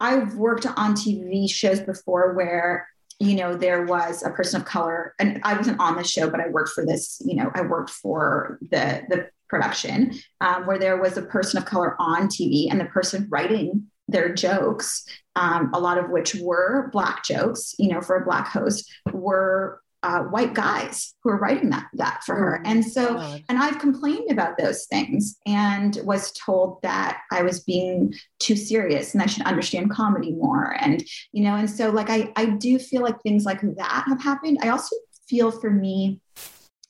[0.00, 2.88] I've worked on TV shows before where
[3.20, 6.40] you know there was a person of color and I wasn't on the show but
[6.40, 11.00] I worked for this you know I worked for the the production um, where there
[11.00, 15.04] was a person of color on TV and the person writing their jokes,
[15.36, 19.80] um, a lot of which were black jokes, you know, for a black host, were
[20.02, 22.62] uh, white guys who are writing that that for her.
[22.64, 27.60] Oh and so, and I've complained about those things and was told that I was
[27.60, 30.76] being too serious and I should understand comedy more.
[30.80, 34.22] And you know, and so like I I do feel like things like that have
[34.22, 34.58] happened.
[34.62, 34.96] I also
[35.28, 36.20] feel for me.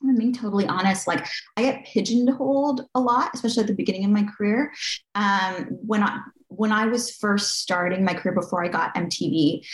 [0.04, 1.06] I'm being totally honest.
[1.06, 1.24] Like
[1.56, 4.72] I get pigeonholed a lot, especially at the beginning of my career.
[5.14, 9.64] Um, when I when I was first starting my career before I got MTV,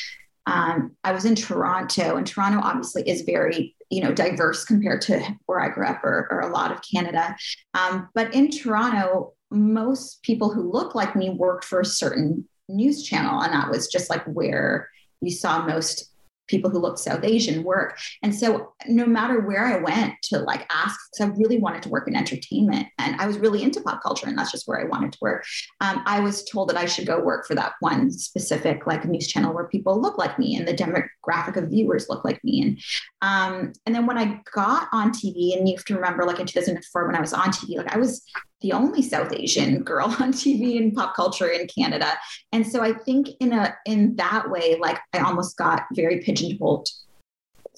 [0.49, 5.21] um, I was in Toronto, and Toronto obviously is very, you know, diverse compared to
[5.45, 7.37] where I grew up or, or a lot of Canada.
[7.75, 13.03] Um, but in Toronto, most people who look like me worked for a certain news
[13.03, 14.89] channel, and that was just like where
[15.21, 16.11] you saw most
[16.49, 17.99] people who look South Asian work.
[18.23, 21.89] And so no matter where I went to like ask, because I really wanted to
[21.89, 24.85] work in entertainment and I was really into pop culture and that's just where I
[24.85, 25.45] wanted to work.
[25.81, 29.29] Um, I was told that I should go work for that one specific like news
[29.29, 32.63] channel where people look like me and the demographic of viewers look like me.
[32.63, 32.81] And
[33.21, 36.47] um, and then when I got on TV, and you have to remember like in
[36.47, 38.25] 2004 when I was on TV, like I was
[38.61, 42.13] the only South Asian girl on TV in pop culture in Canada.
[42.53, 46.89] And so I think in a in that way, like I almost got very pigeonholed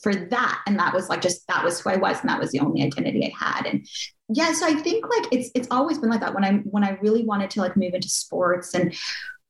[0.03, 0.63] for that.
[0.67, 2.83] And that was like just that was who I was, and that was the only
[2.83, 3.67] identity I had.
[3.67, 3.87] And
[4.29, 6.35] yeah, so I think like it's it's always been like that.
[6.35, 8.95] When I when I really wanted to like move into sports and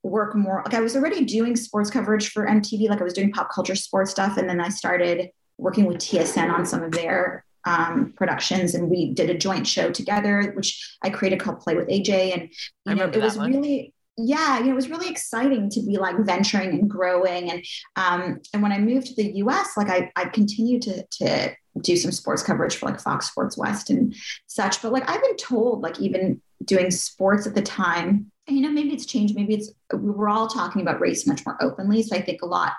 [0.02, 3.32] work more, like I was already doing sports coverage for MTV, like I was doing
[3.32, 7.44] pop culture sports stuff, and then I started working with TSN on some of their
[7.64, 11.88] um, productions and we did a joint show together, which I created called Play with
[11.88, 12.34] AJ.
[12.34, 12.50] And
[12.86, 13.52] you know, it was one.
[13.52, 17.50] really yeah, you know, it was really exciting to be like venturing and growing.
[17.50, 17.64] And
[17.96, 21.96] um, and when I moved to the US, like I I continued to to do
[21.96, 24.14] some sports coverage for like Fox Sports West and
[24.46, 24.82] such.
[24.82, 28.92] But like I've been told, like even doing sports at the time, you know, maybe
[28.92, 29.34] it's changed.
[29.34, 32.02] Maybe it's we were all talking about race much more openly.
[32.02, 32.72] So I think a lot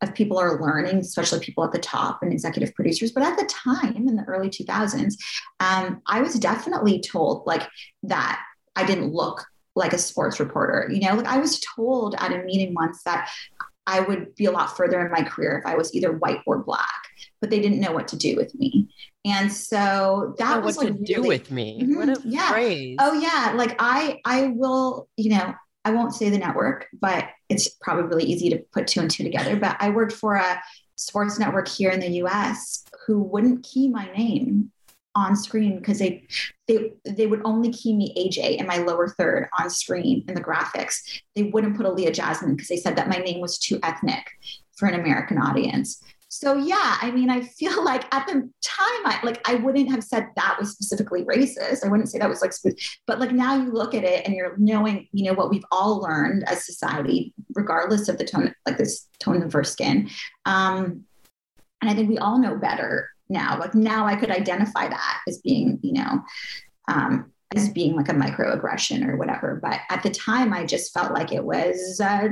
[0.00, 3.12] of people are learning, especially people at the top and executive producers.
[3.12, 5.14] But at the time in the early 2000s,
[5.60, 7.68] um, I was definitely told like
[8.04, 8.42] that
[8.74, 10.88] I didn't look like a sports reporter.
[10.90, 13.30] You know, like I was told at a meeting once that
[13.86, 16.58] I would be a lot further in my career if I was either white or
[16.62, 17.02] black,
[17.40, 18.88] but they didn't know what to do with me.
[19.24, 21.82] And so that oh, was what like to really, do with me.
[21.82, 22.50] Mm-hmm, what a yeah.
[22.50, 22.96] phrase.
[23.00, 23.52] Oh yeah.
[23.56, 28.24] Like I I will, you know, I won't say the network, but it's probably really
[28.24, 29.56] easy to put two and two together.
[29.56, 30.60] But I worked for a
[30.96, 34.72] sports network here in the US who wouldn't key my name
[35.16, 36.28] on screen because they
[36.68, 40.44] they they would only key me AJ in my lower third on screen in the
[40.44, 41.20] graphics.
[41.34, 44.24] They wouldn't put Aliya Jasmine because they said that my name was too ethnic
[44.76, 46.02] for an American audience.
[46.28, 50.04] So yeah, I mean, I feel like at the time, I like I wouldn't have
[50.04, 51.84] said that was specifically racist.
[51.84, 52.52] I wouldn't say that was like,
[53.06, 56.00] but like now you look at it and you're knowing, you know, what we've all
[56.00, 60.10] learned as society, regardless of the tone, like this tone of our skin.
[60.44, 61.04] Um,
[61.80, 63.58] and I think we all know better now.
[63.58, 66.22] Like now, I could identify that as being, you know,
[66.88, 69.58] um, as being like a microaggression or whatever.
[69.62, 72.28] But at the time, I just felt like it was uh,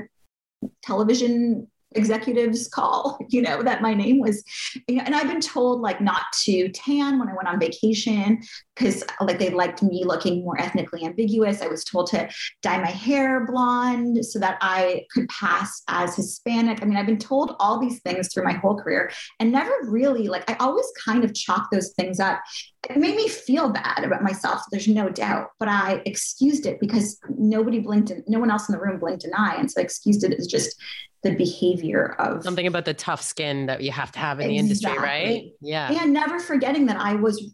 [0.82, 4.44] television executives call, you know, that my name was,
[4.88, 8.42] you know, and I've been told like not to tan when I went on vacation
[8.74, 11.62] because like they liked me looking more ethnically ambiguous.
[11.62, 12.28] I was told to
[12.62, 16.82] dye my hair blonde so that I could pass as Hispanic.
[16.82, 20.28] I mean, I've been told all these things through my whole career and never really
[20.28, 22.40] like I always kind of chalk those things up.
[22.88, 27.18] It made me feel bad about myself, there's no doubt, but I excused it because
[27.30, 29.56] nobody blinked and no one else in the room blinked an eye.
[29.56, 30.78] And so I excused it as just
[31.24, 34.58] the behavior of something about the tough skin that you have to have in exactly.
[34.58, 35.52] the industry, right?
[35.60, 36.02] Yeah.
[36.02, 37.52] And never forgetting that I was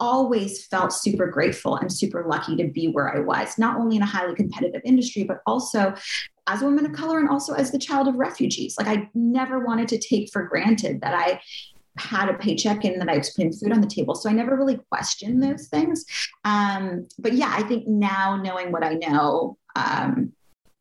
[0.00, 4.02] always felt super grateful and super lucky to be where I was, not only in
[4.02, 5.94] a highly competitive industry, but also
[6.46, 8.76] as a woman of color and also as the child of refugees.
[8.78, 11.40] Like I never wanted to take for granted that I
[11.98, 14.14] had a paycheck and that I was putting food on the table.
[14.14, 16.04] So I never really questioned those things.
[16.44, 20.32] Um, but yeah, I think now knowing what I know, um,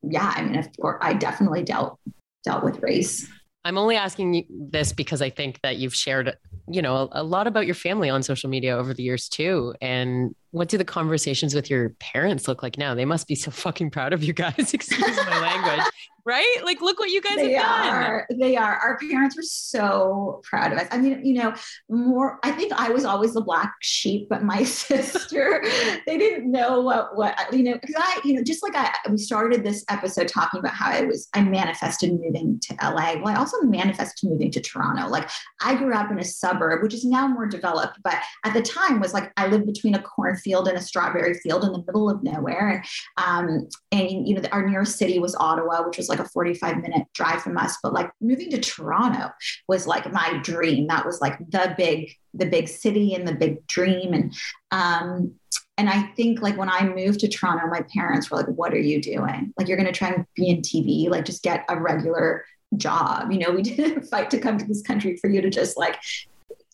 [0.03, 1.99] yeah, I mean, if, or I definitely dealt
[2.43, 3.27] dealt with race.
[3.65, 6.37] I'm only asking this because I think that you've shared,
[6.69, 9.73] you know, a, a, lot about your family on social media over the years too.
[9.81, 12.93] And what do the conversations with your parents look like now?
[12.93, 14.53] They must be so fucking proud of you guys.
[14.73, 15.85] Excuse my language.
[16.27, 16.57] Right?
[16.61, 18.03] Like, look what you guys they have done.
[18.03, 18.75] Are, they are.
[18.75, 20.87] Our parents were so proud of us.
[20.91, 21.55] I mean, you know,
[21.89, 22.39] more.
[22.43, 25.63] I think I was always the black sheep, but my sister,
[26.05, 27.77] they didn't know what what you know.
[27.79, 31.03] Because I, you know, just like I, we started this episode talking about how I
[31.03, 33.15] was, I manifested moving to LA.
[33.15, 35.07] Well, I also manifested moving to Toronto.
[35.07, 35.29] Like,
[35.61, 38.99] I grew up in a suburb, which is now more developed, but at the time
[38.99, 42.21] was like I lived between a cornfield and a strawberry field in the middle of
[42.21, 42.83] nowhere,
[43.17, 46.77] and um, and you know, our nearest city was Ottawa, which was like a 45
[46.81, 47.77] minute drive from us.
[47.81, 49.31] But like moving to Toronto
[49.67, 50.87] was like my dream.
[50.87, 54.13] That was like the big, the big city and the big dream.
[54.13, 54.33] And
[54.71, 55.33] um,
[55.77, 58.79] and I think like when I moved to Toronto, my parents were like, "What are
[58.79, 59.53] you doing?
[59.57, 61.09] Like you're going to try and be in TV?
[61.09, 62.45] Like just get a regular
[62.75, 63.31] job.
[63.31, 65.97] You know, we didn't fight to come to this country for you to just like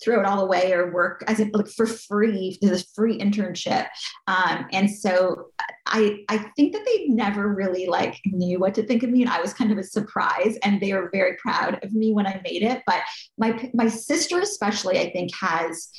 [0.04, 3.88] throw it all away or work as if like for free this free internship.
[4.28, 5.48] Um, and so
[5.86, 9.30] i i think that they never really like knew what to think of me and
[9.30, 12.40] i was kind of a surprise and they were very proud of me when i
[12.44, 12.82] made it.
[12.86, 13.02] But
[13.38, 15.90] my my sister especially i think has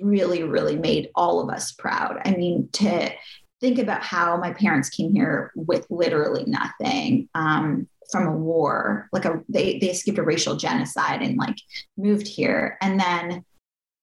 [0.00, 2.20] really really made all of us proud.
[2.24, 3.10] I mean to
[3.60, 9.24] think about how my parents came here with literally nothing um, from a war like
[9.24, 11.56] a they they escaped a racial genocide and like
[11.96, 12.76] moved here.
[12.80, 13.44] And then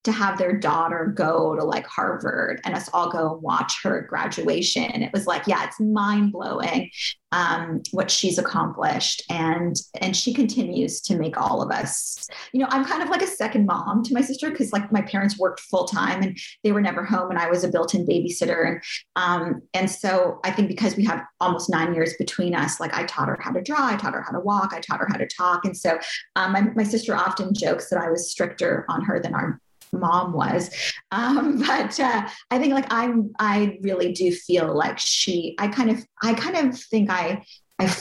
[0.04, 5.02] to have their daughter go to like Harvard and us all go watch her graduation.
[5.02, 6.90] It was like, yeah, it's mind blowing
[7.32, 12.28] um, what she's accomplished, and and she continues to make all of us.
[12.52, 15.02] You know, I'm kind of like a second mom to my sister because like my
[15.02, 18.66] parents worked full time and they were never home, and I was a built-in babysitter,
[18.66, 18.82] and
[19.14, 23.04] um, and so I think because we have almost nine years between us, like I
[23.04, 25.18] taught her how to draw, I taught her how to walk, I taught her how
[25.18, 25.98] to talk, and so
[26.34, 29.60] um, my, my sister often jokes that I was stricter on her than our
[29.92, 30.70] mom was.
[31.10, 35.90] Um, but uh, I think like I'm, I really do feel like she, I kind
[35.90, 37.44] of, I kind of think I,
[37.78, 37.92] I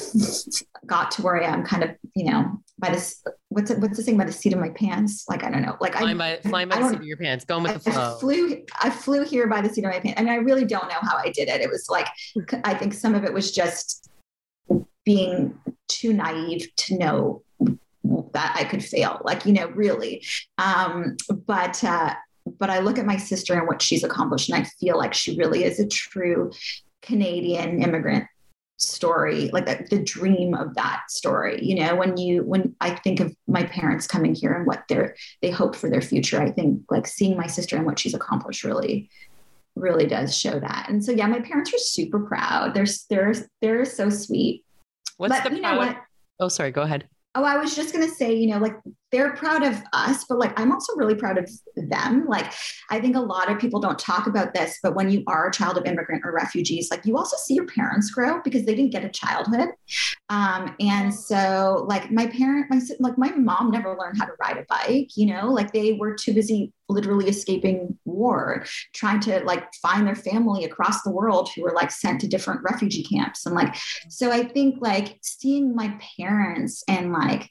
[0.86, 4.04] got to where I am kind of, you know, by this, what's it, what's the
[4.04, 5.26] thing by the seat of my pants?
[5.30, 7.64] Like, I don't know, like flying by, flying by the seat of your pants, going
[7.64, 8.16] with the flow.
[8.16, 10.20] I flew, I flew here by the seat of my pants.
[10.20, 11.62] I mean, I really don't know how I did it.
[11.62, 12.08] It was like,
[12.64, 14.10] I think some of it was just
[15.06, 17.42] being too naive to know
[18.04, 20.26] that I could fail, like, you know, really.
[20.58, 22.14] Um, but, uh,
[22.58, 25.38] but I look at my sister and what she's accomplished, and I feel like she
[25.38, 26.52] really is a true
[27.02, 28.26] Canadian immigrant
[28.78, 31.60] story like the, the dream of that story.
[31.62, 35.16] You know when you when i think of my parents coming here and what they're
[35.42, 38.64] they hope for their future i think like seeing my sister and what she's accomplished
[38.64, 39.10] really
[39.76, 40.88] really does show that.
[40.90, 42.74] And so yeah my parents are super proud.
[42.74, 44.64] They're they're they're so sweet.
[45.18, 45.98] What's but, the you know what?
[46.40, 47.08] Oh sorry go ahead
[47.40, 48.76] Oh, I was just going to say, you know, like
[49.12, 52.26] they're proud of us, but like I'm also really proud of them.
[52.28, 52.52] Like
[52.90, 55.52] I think a lot of people don't talk about this, but when you are a
[55.52, 58.92] child of immigrant or refugees, like you also see your parents grow because they didn't
[58.92, 59.70] get a childhood.
[60.30, 64.58] Um, and so like my parent, my like my mom never learned how to ride
[64.58, 69.74] a bike, you know, like they were too busy literally escaping war, trying to like
[69.76, 73.46] find their family across the world who were like sent to different refugee camps.
[73.46, 73.76] And like,
[74.10, 77.50] so I think like seeing my parents and like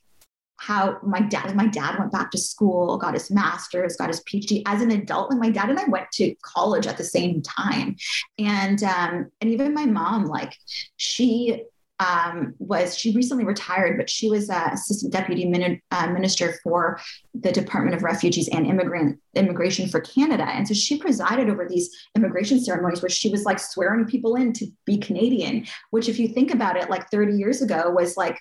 [0.58, 4.62] how my dad my dad went back to school got his master's got his phd
[4.66, 7.96] as an adult and my dad and i went to college at the same time
[8.38, 10.54] and um, and even my mom like
[10.96, 11.64] she
[12.00, 17.00] um, was she recently retired, but she was uh, assistant deputy min- uh, minister for
[17.34, 21.90] the Department of Refugees and Immigrant Immigration for Canada, and so she presided over these
[22.16, 25.66] immigration ceremonies where she was like swearing people in to be Canadian.
[25.90, 28.38] Which, if you think about it, like 30 years ago was like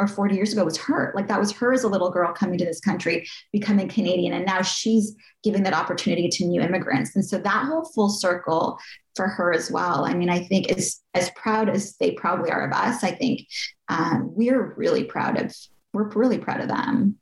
[0.00, 1.12] or 40 years ago was her.
[1.14, 4.32] Like that was her as a little girl coming to this country, becoming Canadian.
[4.32, 7.14] And now she's giving that opportunity to new immigrants.
[7.14, 8.78] And so that whole full circle
[9.14, 10.06] for her as well.
[10.06, 13.46] I mean, I think as, as proud as they probably are of us, I think
[13.88, 15.54] um, we're really proud of,
[15.92, 17.18] we're really proud of them.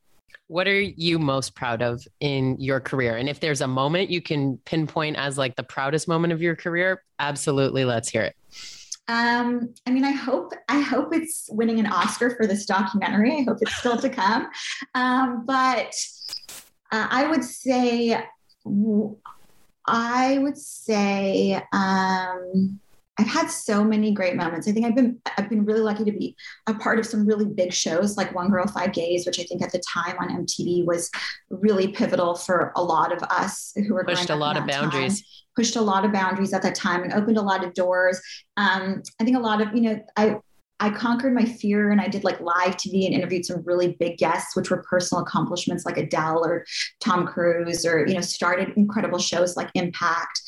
[0.47, 3.17] What are you most proud of in your career?
[3.17, 6.55] And if there's a moment you can pinpoint as like the proudest moment of your
[6.55, 8.37] career, absolutely let's hear it.
[9.09, 13.39] Um, I mean, I hope I hope it's winning an Oscar for this documentary.
[13.39, 14.49] I hope it's still to come.
[14.95, 15.95] Um, but
[16.93, 18.23] uh, I would say,
[19.87, 22.81] I would say, um,
[23.19, 24.69] I've had so many great moments.
[24.69, 27.47] I think I've been I've been really lucky to be a part of some really
[27.47, 30.87] big shows like One Girl Five Gays, which I think at the time on MTV
[30.87, 31.11] was
[31.51, 35.21] really pivotal for a lot of us who were pushed a lot of boundaries.
[35.21, 38.21] Time, pushed a lot of boundaries at that time and opened a lot of doors.
[38.57, 40.37] Um, I think a lot of you know I
[40.81, 44.17] I conquered my fear and I did like live TV and interviewed some really big
[44.19, 46.65] guests, which were personal accomplishments like Adele or
[47.01, 50.41] Tom Cruise, or you know started incredible shows like Impact.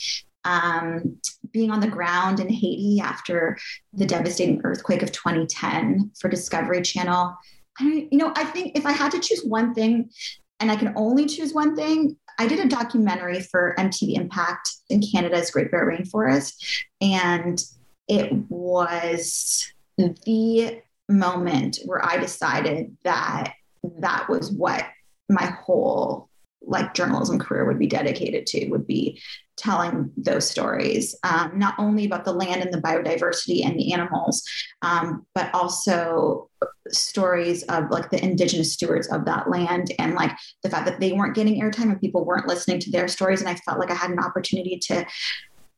[0.44, 1.18] Um,
[1.52, 3.58] being on the ground in Haiti after
[3.92, 7.36] the devastating earthquake of 2010 for Discovery Channel.
[7.78, 10.10] I, you know, I think if I had to choose one thing,
[10.58, 15.02] and I can only choose one thing, I did a documentary for MTV Impact in
[15.02, 17.62] Canada's Great Bear Rainforest, and
[18.08, 23.54] it was the moment where I decided that
[23.98, 24.86] that was what
[25.28, 26.28] my whole
[26.62, 29.20] like journalism career would be dedicated to would be
[29.60, 34.42] telling those stories um, not only about the land and the biodiversity and the animals
[34.82, 36.48] um, but also
[36.88, 40.32] stories of like the indigenous stewards of that land and like
[40.62, 43.40] the fact that they weren't getting airtime and people weren't listening to their stories.
[43.40, 45.06] And i felt like i had an opportunity to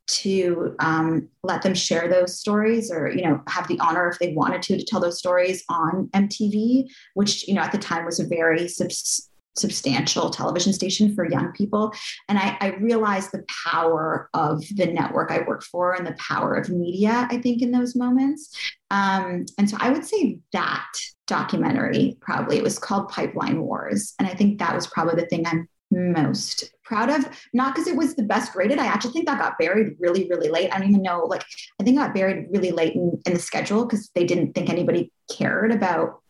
[0.09, 4.33] to um, let them share those stories or you know have the honor if they
[4.33, 8.19] wanted to to tell those stories on mtv which you know at the time was
[8.19, 11.93] a very subs- substantial television station for young people.
[12.29, 16.55] And I, I realized the power of the network i work for and the power
[16.55, 18.57] of media i think in those moments.
[18.91, 20.93] Um, and so i would say that
[21.27, 24.15] documentary probably it was called pipeline wars.
[24.19, 27.29] And i think that was probably the thing i'm most proud of.
[27.53, 30.49] Not because it was the best rated i actually think that got buried really really
[30.49, 30.73] late.
[30.73, 31.45] I don't even know like
[31.79, 34.71] i think it got buried really late in, in the schedule because they didn't think
[34.71, 36.23] anybody cared about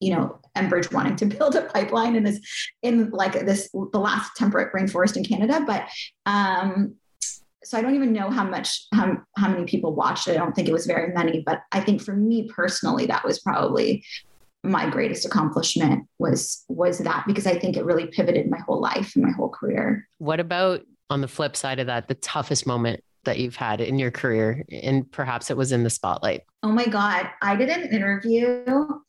[0.00, 2.40] you know enbridge wanting to build a pipeline in this
[2.82, 5.88] in like this the last temperate rainforest in canada but
[6.26, 6.94] um
[7.64, 10.32] so I don't even know how much how, how many people watched it.
[10.32, 13.38] I don't think it was very many, but I think for me personally, that was
[13.38, 14.04] probably
[14.64, 19.12] my greatest accomplishment was was that because I think it really pivoted my whole life
[19.14, 20.06] and my whole career.
[20.18, 23.98] What about on the flip side of that, the toughest moment that you've had in
[23.98, 26.42] your career and perhaps it was in the spotlight?
[26.62, 28.64] Oh my god, I did an interview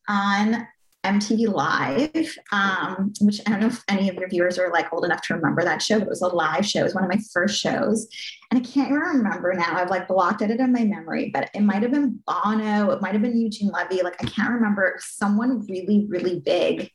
[0.07, 0.67] on
[1.03, 5.03] MTV Live, um, which I don't know if any of your viewers are like old
[5.03, 6.79] enough to remember that show, but it was a live show.
[6.79, 8.07] It was one of my first shows.
[8.49, 9.75] And I can't even remember now.
[9.75, 13.13] I've like blocked it in my memory, but it might have been Bono, it might
[13.13, 14.01] have been Eugene Levy.
[14.01, 16.89] Like I can't remember someone really, really big.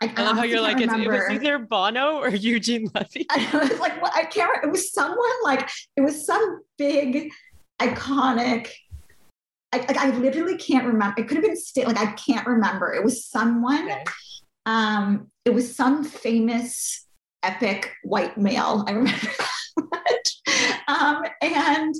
[0.00, 3.26] I, I love how you're like, it was either Bono or Eugene Levy.
[3.30, 7.30] I was like, well, I can't, it was someone like, it was some big,
[7.80, 8.70] iconic
[9.72, 11.20] I, I literally can't remember.
[11.20, 12.92] It could have been st- like I can't remember.
[12.94, 13.84] It was someone.
[13.84, 14.04] Okay.
[14.66, 17.06] Um, it was some famous
[17.42, 18.84] epic white male.
[18.86, 19.20] I remember
[19.76, 19.88] that
[20.46, 20.82] much.
[20.88, 21.94] Um, and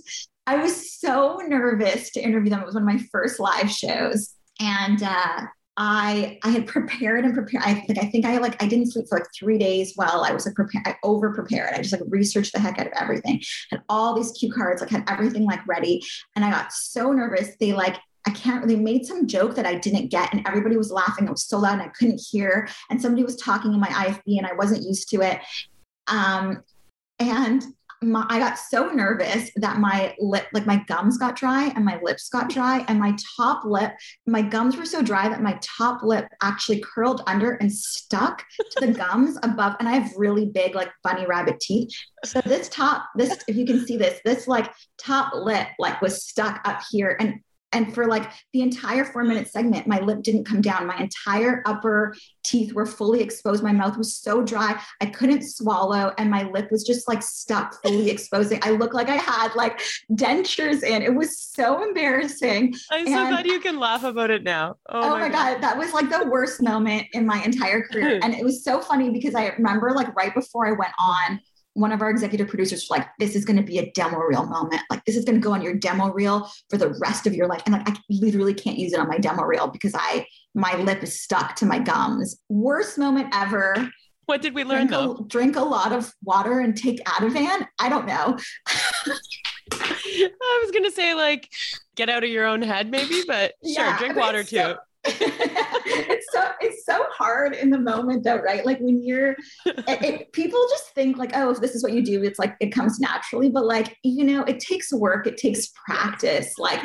[0.46, 2.60] I was so nervous to interview them.
[2.60, 5.42] It was one of my first live shows, and uh,
[5.80, 7.62] I I had prepared and prepared.
[7.64, 10.32] I think I think I like I didn't sleep for like three days while I
[10.32, 10.86] was like prepared.
[10.86, 11.72] I over prepared.
[11.72, 13.40] I just like researched the heck out of everything.
[13.70, 16.02] Had all these cue cards, like had everything like ready.
[16.34, 17.50] And I got so nervous.
[17.60, 20.90] They like I can't really made some joke that I didn't get, and everybody was
[20.90, 21.28] laughing.
[21.28, 22.68] It was so loud and I couldn't hear.
[22.90, 25.40] And somebody was talking in my IFB and I wasn't used to it.
[26.08, 26.64] Um,
[27.20, 27.64] and
[28.02, 31.98] my, I got so nervous that my lip, like my gums got dry and my
[32.02, 33.92] lips got dry, and my top lip,
[34.26, 38.86] my gums were so dry that my top lip actually curled under and stuck to
[38.86, 39.76] the gums above.
[39.80, 41.90] And I have really big, like bunny rabbit teeth.
[42.24, 46.24] So this top, this, if you can see this, this like top lip, like was
[46.24, 47.16] stuck up here.
[47.18, 47.40] And
[47.72, 50.86] and for like the entire four minute segment, my lip didn't come down.
[50.86, 52.14] My entire upper
[52.44, 53.62] teeth were fully exposed.
[53.62, 57.80] My mouth was so dry, I couldn't swallow, and my lip was just like stuck,
[57.82, 58.60] fully exposing.
[58.62, 59.80] I looked like I had like
[60.12, 61.02] dentures in.
[61.02, 62.74] It was so embarrassing.
[62.90, 64.76] I'm and, so glad you can laugh about it now.
[64.88, 65.54] Oh, oh my, my God.
[65.54, 65.62] God.
[65.62, 68.18] that was like the worst moment in my entire career.
[68.22, 71.40] and it was so funny because I remember like right before I went on,
[71.78, 74.44] one of our executive producers was like, this is going to be a demo reel
[74.46, 74.82] moment.
[74.90, 77.46] Like, this is going to go on your demo reel for the rest of your
[77.46, 77.62] life.
[77.66, 81.02] And like, I literally can't use it on my demo reel because I, my lip
[81.02, 82.36] is stuck to my gums.
[82.48, 83.90] Worst moment ever.
[84.26, 85.12] What did we learn drink though?
[85.24, 87.66] A, drink a lot of water and take Ativan.
[87.78, 88.38] I don't know.
[89.72, 91.48] I was going to say, like,
[91.96, 94.56] get out of your own head, maybe, but yeah, sure, drink water too.
[94.56, 94.76] So-
[96.10, 99.32] it's so it's so hard in the moment though right like when you're
[99.66, 102.54] it, it, people just think like oh if this is what you do it's like
[102.60, 106.82] it comes naturally but like you know it takes work it takes practice like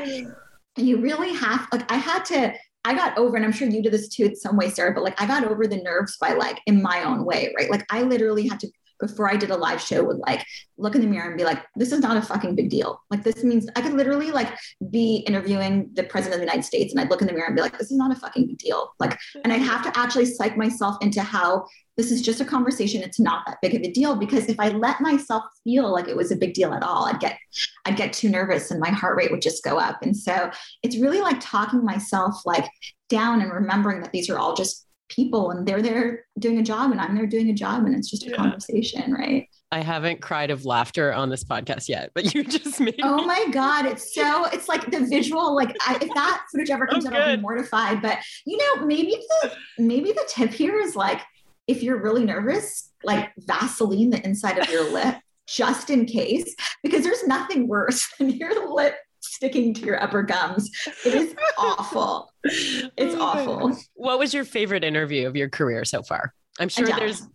[0.78, 2.54] you really have like i had to
[2.86, 5.04] I got over, and I'm sure you did this too in some way, Sarah, but
[5.04, 7.70] like I got over the nerves by like in my own way, right?
[7.70, 8.70] Like I literally had to
[9.06, 10.46] before I did a live show would like
[10.78, 13.02] look in the mirror and be like, this is not a fucking big deal.
[13.12, 14.50] Like this means I could literally like
[14.90, 17.56] be interviewing the president of the United States and I'd look in the mirror and
[17.56, 18.94] be like, this is not a fucking big deal.
[19.00, 21.66] Like, and I'd have to actually psych myself into how
[21.98, 23.04] this is just a conversation.
[23.04, 26.16] It's not that big of a deal because if I let myself feel like it
[26.16, 27.38] was a big deal at all, I'd get
[27.86, 30.02] I'd get too nervous and my heart rate would just go up.
[30.02, 30.50] And so
[30.82, 32.70] it's really like talking myself like
[33.10, 36.92] down and remembering that these are all just people and they're there doing a job
[36.92, 38.36] and I'm there doing a job and it's just a yeah.
[38.36, 39.48] conversation, right?
[39.72, 43.00] I haven't cried of laughter on this podcast yet, but you just made.
[43.02, 45.56] Oh me- my god, it's so it's like the visual.
[45.56, 48.02] Like I, if that footage ever comes out, I'll be mortified.
[48.02, 51.22] But you know, maybe the maybe the tip here is like
[51.68, 55.16] if you're really nervous, like Vaseline the inside of your lip
[55.48, 58.96] just in case, because there's nothing worse than your lip
[59.44, 60.72] sticking to your upper gums.
[61.06, 62.32] It is awful.
[62.46, 63.78] It's oh awful.
[63.94, 66.34] What was your favorite interview of your career so far?
[66.60, 67.00] I'm sure Adele.
[67.00, 67.28] there's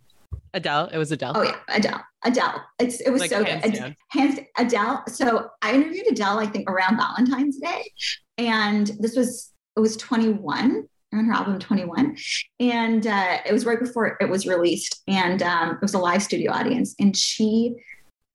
[0.53, 0.89] Adele.
[0.93, 1.33] It was Adele.
[1.35, 2.03] Oh yeah, Adele.
[2.23, 2.63] Adele.
[2.79, 3.73] It's it was like so hands good.
[3.73, 3.95] Down.
[4.11, 5.03] Hands Adele.
[5.07, 7.91] So I interviewed Adele, I think, around Valentine's Day,
[8.37, 12.15] and this was it was 21 on her album 21
[12.59, 16.21] and uh, it was right before it was released and um, it was a live
[16.21, 17.73] studio audience and she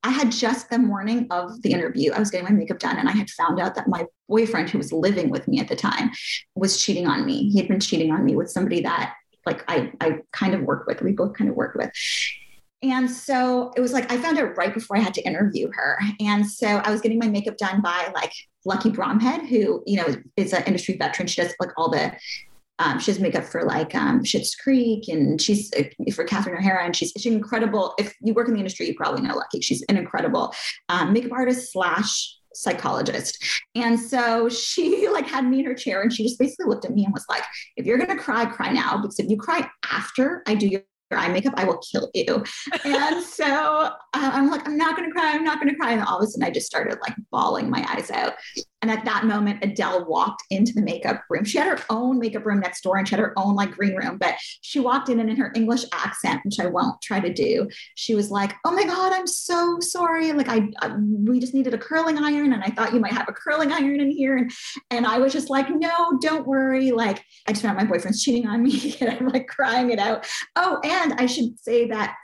[0.05, 3.09] I had just the morning of the interview, I was getting my makeup done, and
[3.09, 6.11] I had found out that my boyfriend, who was living with me at the time,
[6.55, 7.49] was cheating on me.
[7.49, 9.15] He had been cheating on me with somebody that,
[9.47, 11.01] like, I, I kind of worked with.
[11.01, 11.91] We both kind of worked with.
[12.83, 15.99] And so it was like I found out right before I had to interview her.
[16.21, 18.33] And so I was getting my makeup done by like
[18.67, 21.27] Lucky Bromhead, who, you know, is an industry veteran.
[21.27, 22.13] She does like all the
[22.79, 26.85] um, she does makeup for like um, Schitt's Creek, and she's uh, for Catherine O'Hara,
[26.85, 27.95] and she's she's incredible.
[27.99, 29.61] If you work in the industry, you probably know Lucky.
[29.61, 30.55] She's an incredible
[30.89, 33.45] um, makeup artist slash psychologist.
[33.75, 36.93] And so she like had me in her chair, and she just basically looked at
[36.93, 37.45] me and was like,
[37.77, 41.29] "If you're gonna cry, cry now, because if you cry after I do your eye
[41.29, 42.45] makeup, I will kill you.
[42.85, 45.33] and so uh, I'm like, I'm not going to cry.
[45.33, 45.93] I'm not going to cry.
[45.93, 48.35] And all of a sudden I just started like bawling my eyes out.
[48.85, 51.43] And at that moment, Adele walked into the makeup room.
[51.45, 53.97] She had her own makeup room next door and she had her own like green
[53.97, 57.33] room, but she walked in and in her English accent, which I won't try to
[57.33, 60.33] do, she was like, Oh my God, I'm so sorry.
[60.33, 63.27] Like I, I we just needed a curling iron and I thought you might have
[63.27, 64.37] a curling iron in here.
[64.37, 64.53] And,
[64.91, 66.91] and I was just like, no, don't worry.
[66.91, 70.27] Like I just found my boyfriend's cheating on me and I'm like crying it out.
[70.57, 72.17] Oh, and I should say that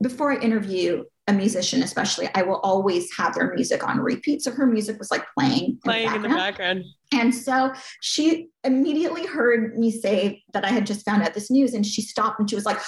[0.00, 4.42] before I interview a musician, especially, I will always have their music on repeat.
[4.42, 6.84] So her music was like playing, playing in the, in the background.
[7.12, 7.72] And so
[8.02, 12.02] she immediately heard me say that I had just found out this news and she
[12.02, 12.78] stopped and she was like,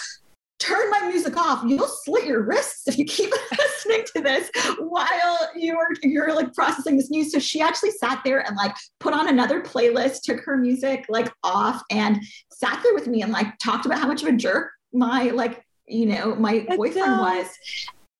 [0.58, 1.62] turn my music off.
[1.66, 6.96] You'll slit your wrists if you keep listening to this while you're you're like processing
[6.96, 7.32] this news.
[7.32, 11.32] So she actually sat there and like put on another playlist, took her music like
[11.42, 12.18] off and
[12.52, 15.62] sat there with me and like talked about how much of a jerk my like
[15.86, 17.46] you know my boyfriend was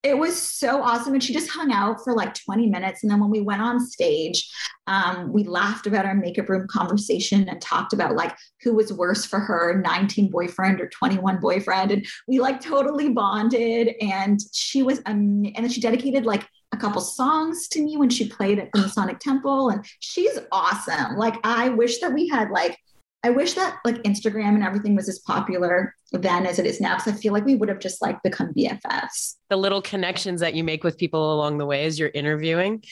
[0.07, 1.15] it was so awesome.
[1.15, 3.03] And she just hung out for like 20 minutes.
[3.03, 4.49] And then when we went on stage,
[4.87, 8.33] um, we laughed about our makeup room conversation and talked about like
[8.63, 11.91] who was worse for her 19 boyfriend or 21 boyfriend.
[11.91, 13.97] And we like totally bonded.
[14.01, 18.09] And she was, um, and then she dedicated like a couple songs to me when
[18.09, 19.71] she played at the Sonic Temple.
[19.71, 21.17] And she's awesome.
[21.17, 22.79] Like, I wish that we had like
[23.27, 26.95] I wish that like Instagram and everything was as popular then as it is now
[26.95, 29.35] because I feel like we would have just like become BFFs.
[29.51, 32.85] The little connections that you make with people along the way as you're interviewing.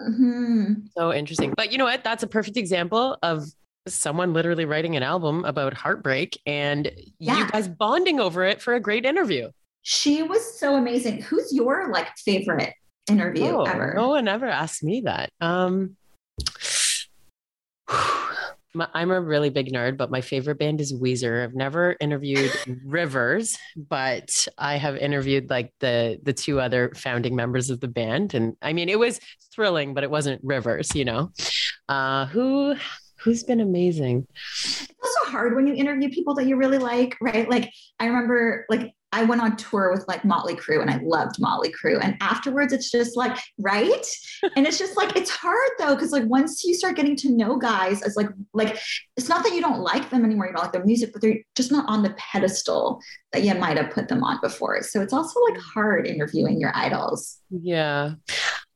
[0.00, 0.86] Mm-hmm.
[0.96, 1.52] So interesting.
[1.54, 2.02] But you know what?
[2.04, 3.44] That's a perfect example of
[3.86, 7.36] someone literally writing an album about heartbreak and yeah.
[7.36, 9.50] you guys bonding over it for a great interview.
[9.82, 11.20] She was so amazing.
[11.20, 12.72] Who's your like favorite
[13.10, 13.92] interview oh, ever?
[13.94, 15.28] No one ever asked me that.
[15.42, 15.98] Um
[18.74, 21.44] my, I'm a really big nerd, but my favorite band is Weezer.
[21.44, 22.50] I've never interviewed
[22.84, 28.34] Rivers, but I have interviewed like the the two other founding members of the band,
[28.34, 29.20] and I mean it was
[29.54, 31.32] thrilling, but it wasn't Rivers, you know.
[31.88, 32.74] Uh, who
[33.18, 34.26] who's been amazing?
[34.64, 37.48] It's also hard when you interview people that you really like, right?
[37.48, 37.70] Like
[38.00, 41.72] I remember, like I went on tour with like Motley Crue and I loved Motley
[41.72, 42.02] Crue.
[42.02, 44.06] And afterwards, it's just like, right?
[44.56, 47.56] and it's just like, it's hard though, because like once you start getting to know
[47.56, 48.78] guys as like, like,
[49.16, 51.38] it's not that you don't like them anymore, you don't like their music, but they're
[51.54, 53.00] just not on the pedestal
[53.32, 54.82] that you might have put them on before.
[54.82, 57.38] So it's also like hard interviewing your idols.
[57.50, 58.14] Yeah.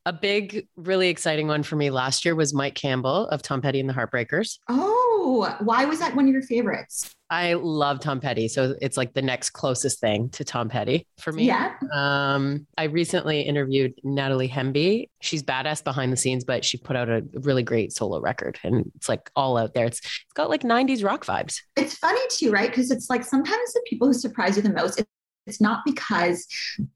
[0.05, 3.80] A big, really exciting one for me last year was Mike Campbell of Tom Petty
[3.80, 4.59] and the Heartbreakers.
[4.68, 7.12] Oh, why was that one of your favorites?
[7.29, 8.47] I love Tom Petty.
[8.47, 11.45] So it's like the next closest thing to Tom Petty for me.
[11.45, 11.72] Yeah.
[11.93, 15.09] Um, I recently interviewed Natalie Hemby.
[15.20, 18.93] She's badass behind the scenes, but she put out a really great solo record and
[18.95, 19.87] it's like all out there.
[19.87, 21.61] It's it's got like 90s rock vibes.
[21.77, 22.70] It's funny too, right?
[22.70, 25.03] Because it's like sometimes the people who surprise you the most,
[25.47, 26.47] it's not because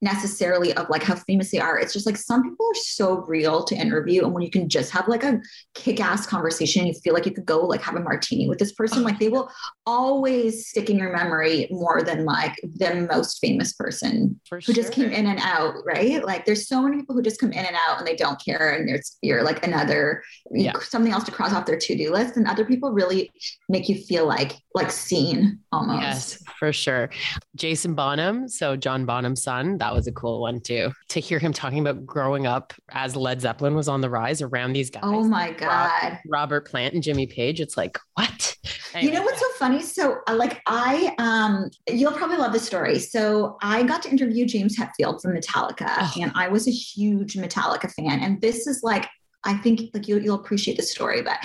[0.02, 1.78] necessarily of like how famous they are.
[1.78, 4.24] It's just like some people are so real to interview.
[4.24, 5.40] And when you can just have like a
[5.74, 8.72] kick ass conversation, you feel like you could go like have a martini with this
[8.72, 9.50] person, like they will
[9.86, 14.74] always stick in your memory more than like the most famous person For who sure.
[14.74, 16.24] just came in and out, right?
[16.24, 18.72] Like there's so many people who just come in and out and they don't care.
[18.72, 20.72] And there's, you're like another, yeah.
[20.80, 22.36] something else to cross off their to do list.
[22.36, 23.30] And other people really
[23.68, 26.00] make you feel like, like seen almost.
[26.00, 27.10] Yes, for sure.
[27.56, 28.48] Jason Bonham Bonham.
[28.48, 30.92] So John Bonham's son, that was a cool one too.
[31.08, 34.72] To hear him talking about growing up as Led Zeppelin was on the rise around
[34.72, 35.02] these guys.
[35.04, 36.18] Oh my God.
[36.26, 37.60] Robert Plant and Jimmy Page.
[37.60, 38.56] It's like, what?
[38.94, 39.12] Anyway.
[39.12, 39.82] You know what's so funny?
[39.82, 42.98] So uh, like I um you'll probably love this story.
[42.98, 46.12] So I got to interview James Hetfield from Metallica oh.
[46.20, 48.20] and I was a huge Metallica fan.
[48.20, 49.08] And this is like
[49.44, 51.38] I think like you, you'll appreciate the story, but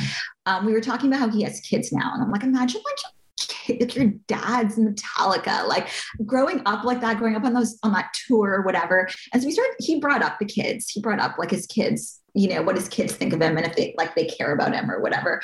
[0.45, 2.97] um, we were talking about how he has kids now, and I'm like, imagine like
[3.79, 5.89] if your dad's Metallica, like
[6.25, 9.07] growing up like that, growing up on those on that tour or whatever.
[9.33, 10.89] And so we started, he brought up the kids.
[10.89, 13.65] He brought up like his kids you know, what his kids think of him and
[13.65, 15.41] if they like they care about him or whatever.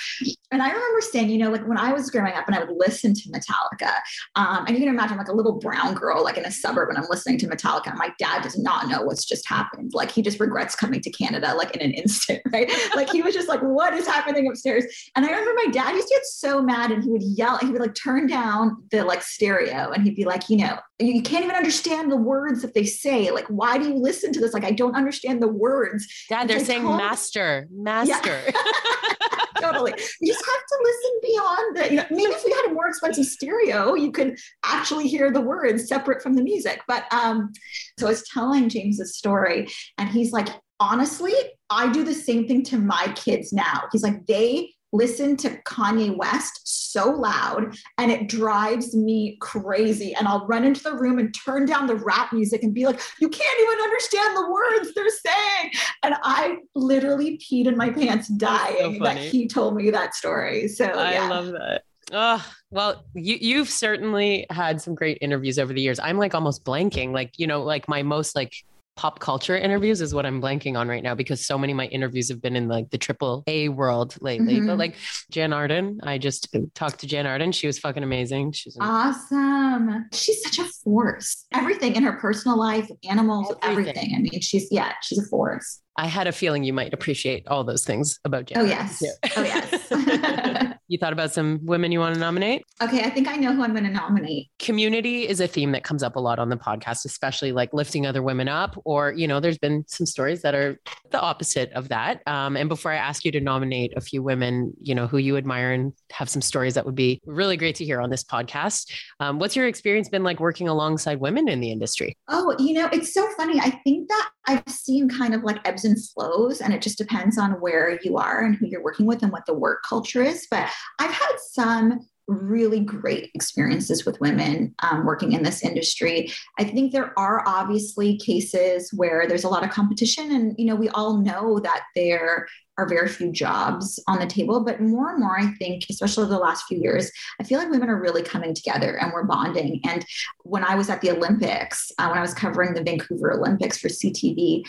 [0.51, 2.75] And I remember saying, you know, like when I was growing up and I would
[2.75, 3.93] listen to Metallica,
[4.35, 6.97] um, and you can imagine like a little brown girl, like in a suburb, and
[6.97, 9.91] I'm listening to Metallica, my dad does not know what's just happened.
[9.93, 12.69] Like he just regrets coming to Canada like in an instant, right?
[12.95, 14.85] like he was just like, what is happening upstairs?
[15.15, 17.67] And I remember my dad used to get so mad and he would yell, he
[17.67, 21.43] would like turn down the like stereo and he'd be like, you know, you can't
[21.43, 23.31] even understand the words that they say.
[23.31, 24.53] Like, why do you listen to this?
[24.53, 26.07] Like, I don't understand the words.
[26.29, 28.41] Dad, they're saying told- master, master.
[28.47, 28.51] Yeah.
[29.61, 29.93] totally.
[30.19, 32.87] You just have to listen beyond the, you know, maybe if we had a more
[32.87, 36.81] expensive stereo, you could actually hear the words separate from the music.
[36.87, 37.51] But um,
[37.99, 39.67] so I was telling James's story,
[39.97, 41.33] and he's like, honestly,
[41.69, 43.83] I do the same thing to my kids now.
[43.91, 50.13] He's like, they listen to Kanye West so loud and it drives me crazy.
[50.15, 52.99] And I'll run into the room and turn down the rap music and be like,
[53.19, 55.71] you can't even understand the words they're saying.
[56.03, 60.67] And I literally peed in my pants dying so that he told me that story.
[60.67, 61.29] So I yeah.
[61.29, 61.83] love that.
[62.13, 65.99] Oh, well, you, you've certainly had some great interviews over the years.
[65.99, 68.53] I'm like almost blanking, like, you know, like my most like
[69.01, 71.87] pop culture interviews is what I'm blanking on right now because so many of my
[71.87, 74.57] interviews have been in like the triple A world lately.
[74.57, 74.67] Mm-hmm.
[74.67, 74.95] But like
[75.31, 77.51] Jann Arden, I just talked to Jann Arden.
[77.51, 78.51] She was fucking amazing.
[78.51, 80.05] She's awesome.
[80.13, 81.47] She's such a force.
[81.51, 83.97] Everything in her personal life, animals, everything.
[83.97, 84.15] everything.
[84.15, 85.80] I mean, she's yeah, she's a force.
[85.97, 88.59] I had a feeling you might appreciate all those things about Jann.
[88.59, 89.03] Oh yes.
[89.35, 90.71] Oh yes.
[90.91, 92.65] You thought about some women you want to nominate?
[92.83, 94.49] Okay, I think I know who I'm going to nominate.
[94.59, 98.05] Community is a theme that comes up a lot on the podcast, especially like lifting
[98.05, 100.77] other women up, or, you know, there's been some stories that are
[101.11, 102.21] the opposite of that.
[102.27, 105.37] Um, and before I ask you to nominate a few women, you know, who you
[105.37, 108.91] admire and have some stories that would be really great to hear on this podcast,
[109.21, 112.17] um, what's your experience been like working alongside women in the industry?
[112.27, 113.61] Oh, you know, it's so funny.
[113.61, 117.37] I think that I've seen kind of like ebbs and flows, and it just depends
[117.37, 120.47] on where you are and who you're working with and what the work culture is.
[120.49, 120.69] But
[120.99, 126.31] I've had some really great experiences with women um, working in this industry.
[126.57, 130.75] I think there are obviously cases where there's a lot of competition, and you know
[130.75, 134.63] we all know that there are very few jobs on the table.
[134.63, 137.89] But more and more, I think, especially the last few years, I feel like women
[137.89, 139.81] are really coming together and we're bonding.
[139.85, 140.05] And
[140.43, 143.87] when I was at the Olympics, uh, when I was covering the Vancouver Olympics for
[143.87, 144.63] CTV,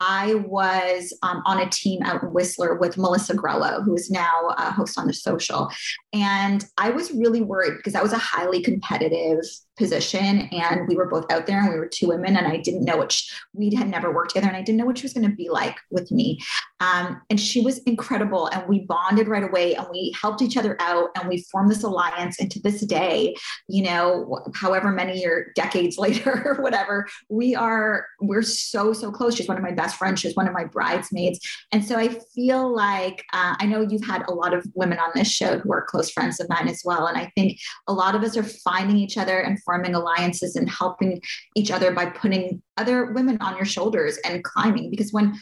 [0.00, 4.70] I was um, on a team in Whistler with Melissa Grelo, who is now a
[4.70, 5.70] host on The Social.
[6.12, 9.40] And I was really worried because that was a highly competitive
[9.78, 12.84] position and we were both out there and we were two women and i didn't
[12.84, 15.12] know what she, we had never worked together and i didn't know what she was
[15.12, 16.38] going to be like with me.
[16.80, 20.76] Um, and she was incredible and we bonded right away and we helped each other
[20.80, 22.38] out and we formed this alliance.
[22.40, 23.36] And to this day
[23.68, 29.36] you know however many year decades later or whatever we are we're so so close.
[29.36, 30.20] She's one of my best friends.
[30.20, 31.40] She's one of my bridesmaids.
[31.72, 35.10] And so i feel like uh, i know you've had a lot of women on
[35.14, 37.06] this show who are close friends of mine as well.
[37.06, 40.68] And i think a lot of us are finding each other and forming alliances and
[40.68, 41.20] helping
[41.54, 44.90] each other by putting other women on your shoulders and climbing.
[44.90, 45.34] Because when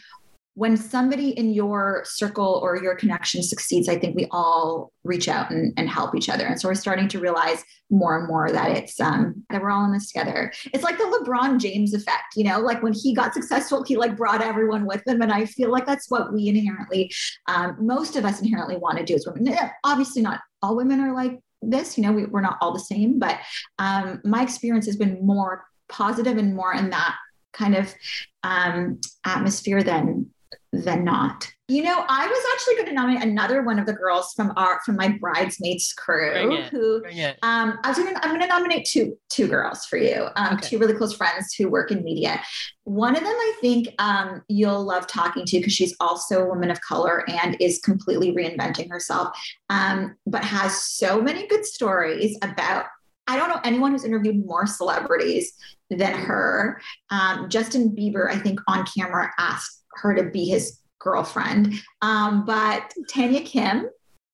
[0.56, 5.50] when somebody in your circle or your connection succeeds, I think we all reach out
[5.50, 6.46] and, and help each other.
[6.46, 9.84] And so we're starting to realize more and more that it's um, that we're all
[9.84, 10.50] in this together.
[10.72, 14.16] It's like the LeBron James effect, you know, like when he got successful, he like
[14.16, 15.20] brought everyone with him.
[15.20, 17.12] And I feel like that's what we inherently,
[17.48, 19.54] um, most of us inherently want to do as women.
[19.84, 23.18] Obviously, not all women are like this, you know, we, are not all the same,
[23.18, 23.38] but
[23.78, 27.14] um, my experience has been more positive and more in that
[27.52, 27.94] kind of
[28.42, 30.30] um, atmosphere than
[30.72, 31.50] than not.
[31.68, 34.80] You know, I was actually going to nominate another one of the girls from our
[34.84, 36.62] from my bridesmaids crew.
[36.70, 37.02] Who
[37.42, 40.28] um, I was going to I'm going to nominate two two girls for you.
[40.36, 40.68] Um, okay.
[40.68, 42.40] Two really close friends who work in media.
[42.84, 46.70] One of them I think um, you'll love talking to because she's also a woman
[46.70, 49.36] of color and is completely reinventing herself,
[49.68, 52.86] um, but has so many good stories about
[53.26, 55.52] I don't know anyone who's interviewed more celebrities
[55.90, 56.80] than her.
[57.10, 61.74] Um, Justin Bieber, I think, on camera asked her to be his girlfriend.
[62.02, 63.88] Um, but Tanya Kim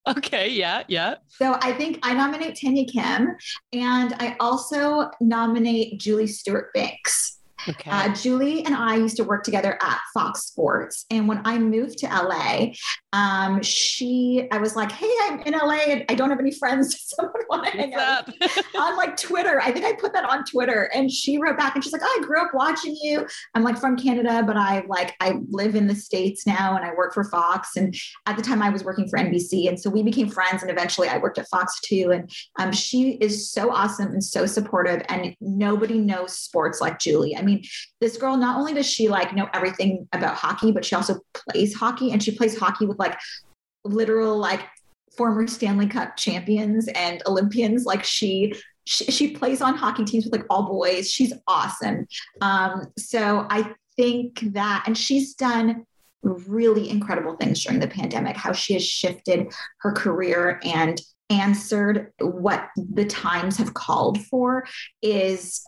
[0.06, 1.14] Okay, yeah, yeah.
[1.28, 3.36] So I think I nominate Tanya Kim
[3.72, 7.38] and I also nominate Julie Stewart Binks.
[7.68, 7.90] Okay.
[7.90, 11.06] Uh, Julie and I used to work together at Fox Sports.
[11.10, 12.72] And when I moved to LA,
[13.12, 16.92] um, she, I was like, hey, I'm in LA and I don't have any friends.
[16.92, 18.28] Does someone want to hang out
[18.78, 19.60] on like Twitter?
[19.60, 20.90] I think I put that on Twitter.
[20.94, 23.26] And she wrote back and she's like, oh, I grew up watching you.
[23.54, 26.94] I'm like from Canada, but I like, I live in the States now and I
[26.94, 27.76] work for Fox.
[27.76, 27.94] And
[28.26, 29.68] at the time I was working for NBC.
[29.68, 30.62] And so we became friends.
[30.62, 32.12] And eventually I worked at Fox too.
[32.12, 35.02] And um, she is so awesome and so supportive.
[35.08, 37.36] And nobody knows sports like Julie.
[37.36, 37.64] I mean, mean,
[38.00, 41.74] this girl, not only does she like know everything about hockey, but she also plays
[41.74, 43.18] hockey and she plays hockey with like
[43.84, 44.60] literal like
[45.16, 47.84] former Stanley Cup champions and Olympians.
[47.84, 51.10] Like she, she, she plays on hockey teams with like all boys.
[51.10, 52.06] She's awesome.
[52.40, 55.86] Um, so I think that, and she's done
[56.22, 61.00] really incredible things during the pandemic, how she has shifted her career and
[61.30, 64.64] answered what the times have called for
[65.00, 65.64] is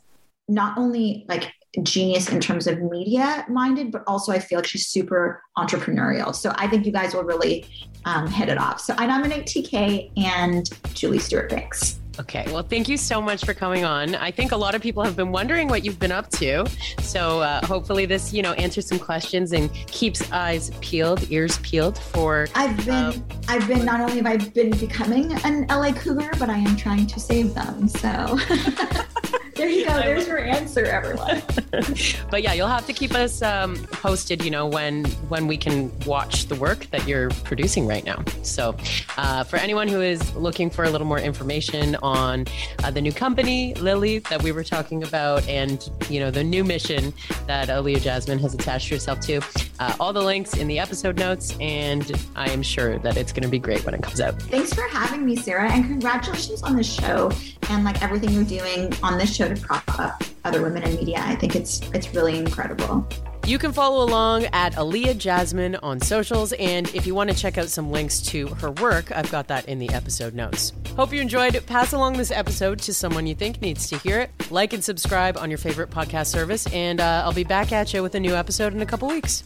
[0.48, 1.52] not only like
[1.82, 6.34] genius in terms of media minded, but also I feel like she's super entrepreneurial.
[6.34, 7.66] So I think you guys will really
[8.04, 8.80] um, hit it off.
[8.80, 12.00] So I nominate TK and Julie Stewart Binks.
[12.20, 14.14] Okay, well, thank you so much for coming on.
[14.14, 16.64] I think a lot of people have been wondering what you've been up to.
[17.00, 21.98] So uh, hopefully, this you know answers some questions and keeps eyes peeled, ears peeled
[21.98, 22.46] for.
[22.54, 26.50] I've been, um, I've been not only have I been becoming an LA Cougar, but
[26.50, 27.88] I am trying to save them.
[27.88, 28.38] So.
[29.54, 29.94] there you go.
[29.94, 31.42] There's your answer, everyone.
[32.30, 34.44] but yeah, you'll have to keep us um, posted.
[34.44, 38.22] You know when when we can watch the work that you're producing right now.
[38.42, 38.76] So,
[39.16, 42.46] uh, for anyone who is looking for a little more information on
[42.82, 46.64] uh, the new company Lili that we were talking about, and you know the new
[46.64, 47.12] mission
[47.46, 49.40] that Aliya Jasmine has attached herself to,
[49.78, 53.42] uh, all the links in the episode notes, and I am sure that it's going
[53.42, 54.40] to be great when it comes out.
[54.42, 57.30] Thanks for having me, Sarah, and congratulations on the show
[57.70, 61.18] and like everything you're doing on this show to prop up other women in media.
[61.20, 63.06] I think it's it's really incredible.
[63.46, 67.58] You can follow along at Aliya Jasmine on socials, and if you want to check
[67.58, 70.72] out some links to her work, I've got that in the episode notes.
[70.96, 71.62] Hope you enjoyed.
[71.66, 74.30] Pass along this episode to someone you think needs to hear it.
[74.50, 78.02] Like and subscribe on your favorite podcast service, and uh, I'll be back at you
[78.02, 79.44] with a new episode in a couple weeks.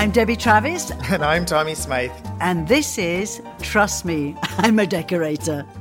[0.00, 0.90] I'm Debbie Travis.
[1.10, 2.10] And I'm Tommy Smythe.
[2.40, 5.66] And this is Trust Me, I'm a Decorator.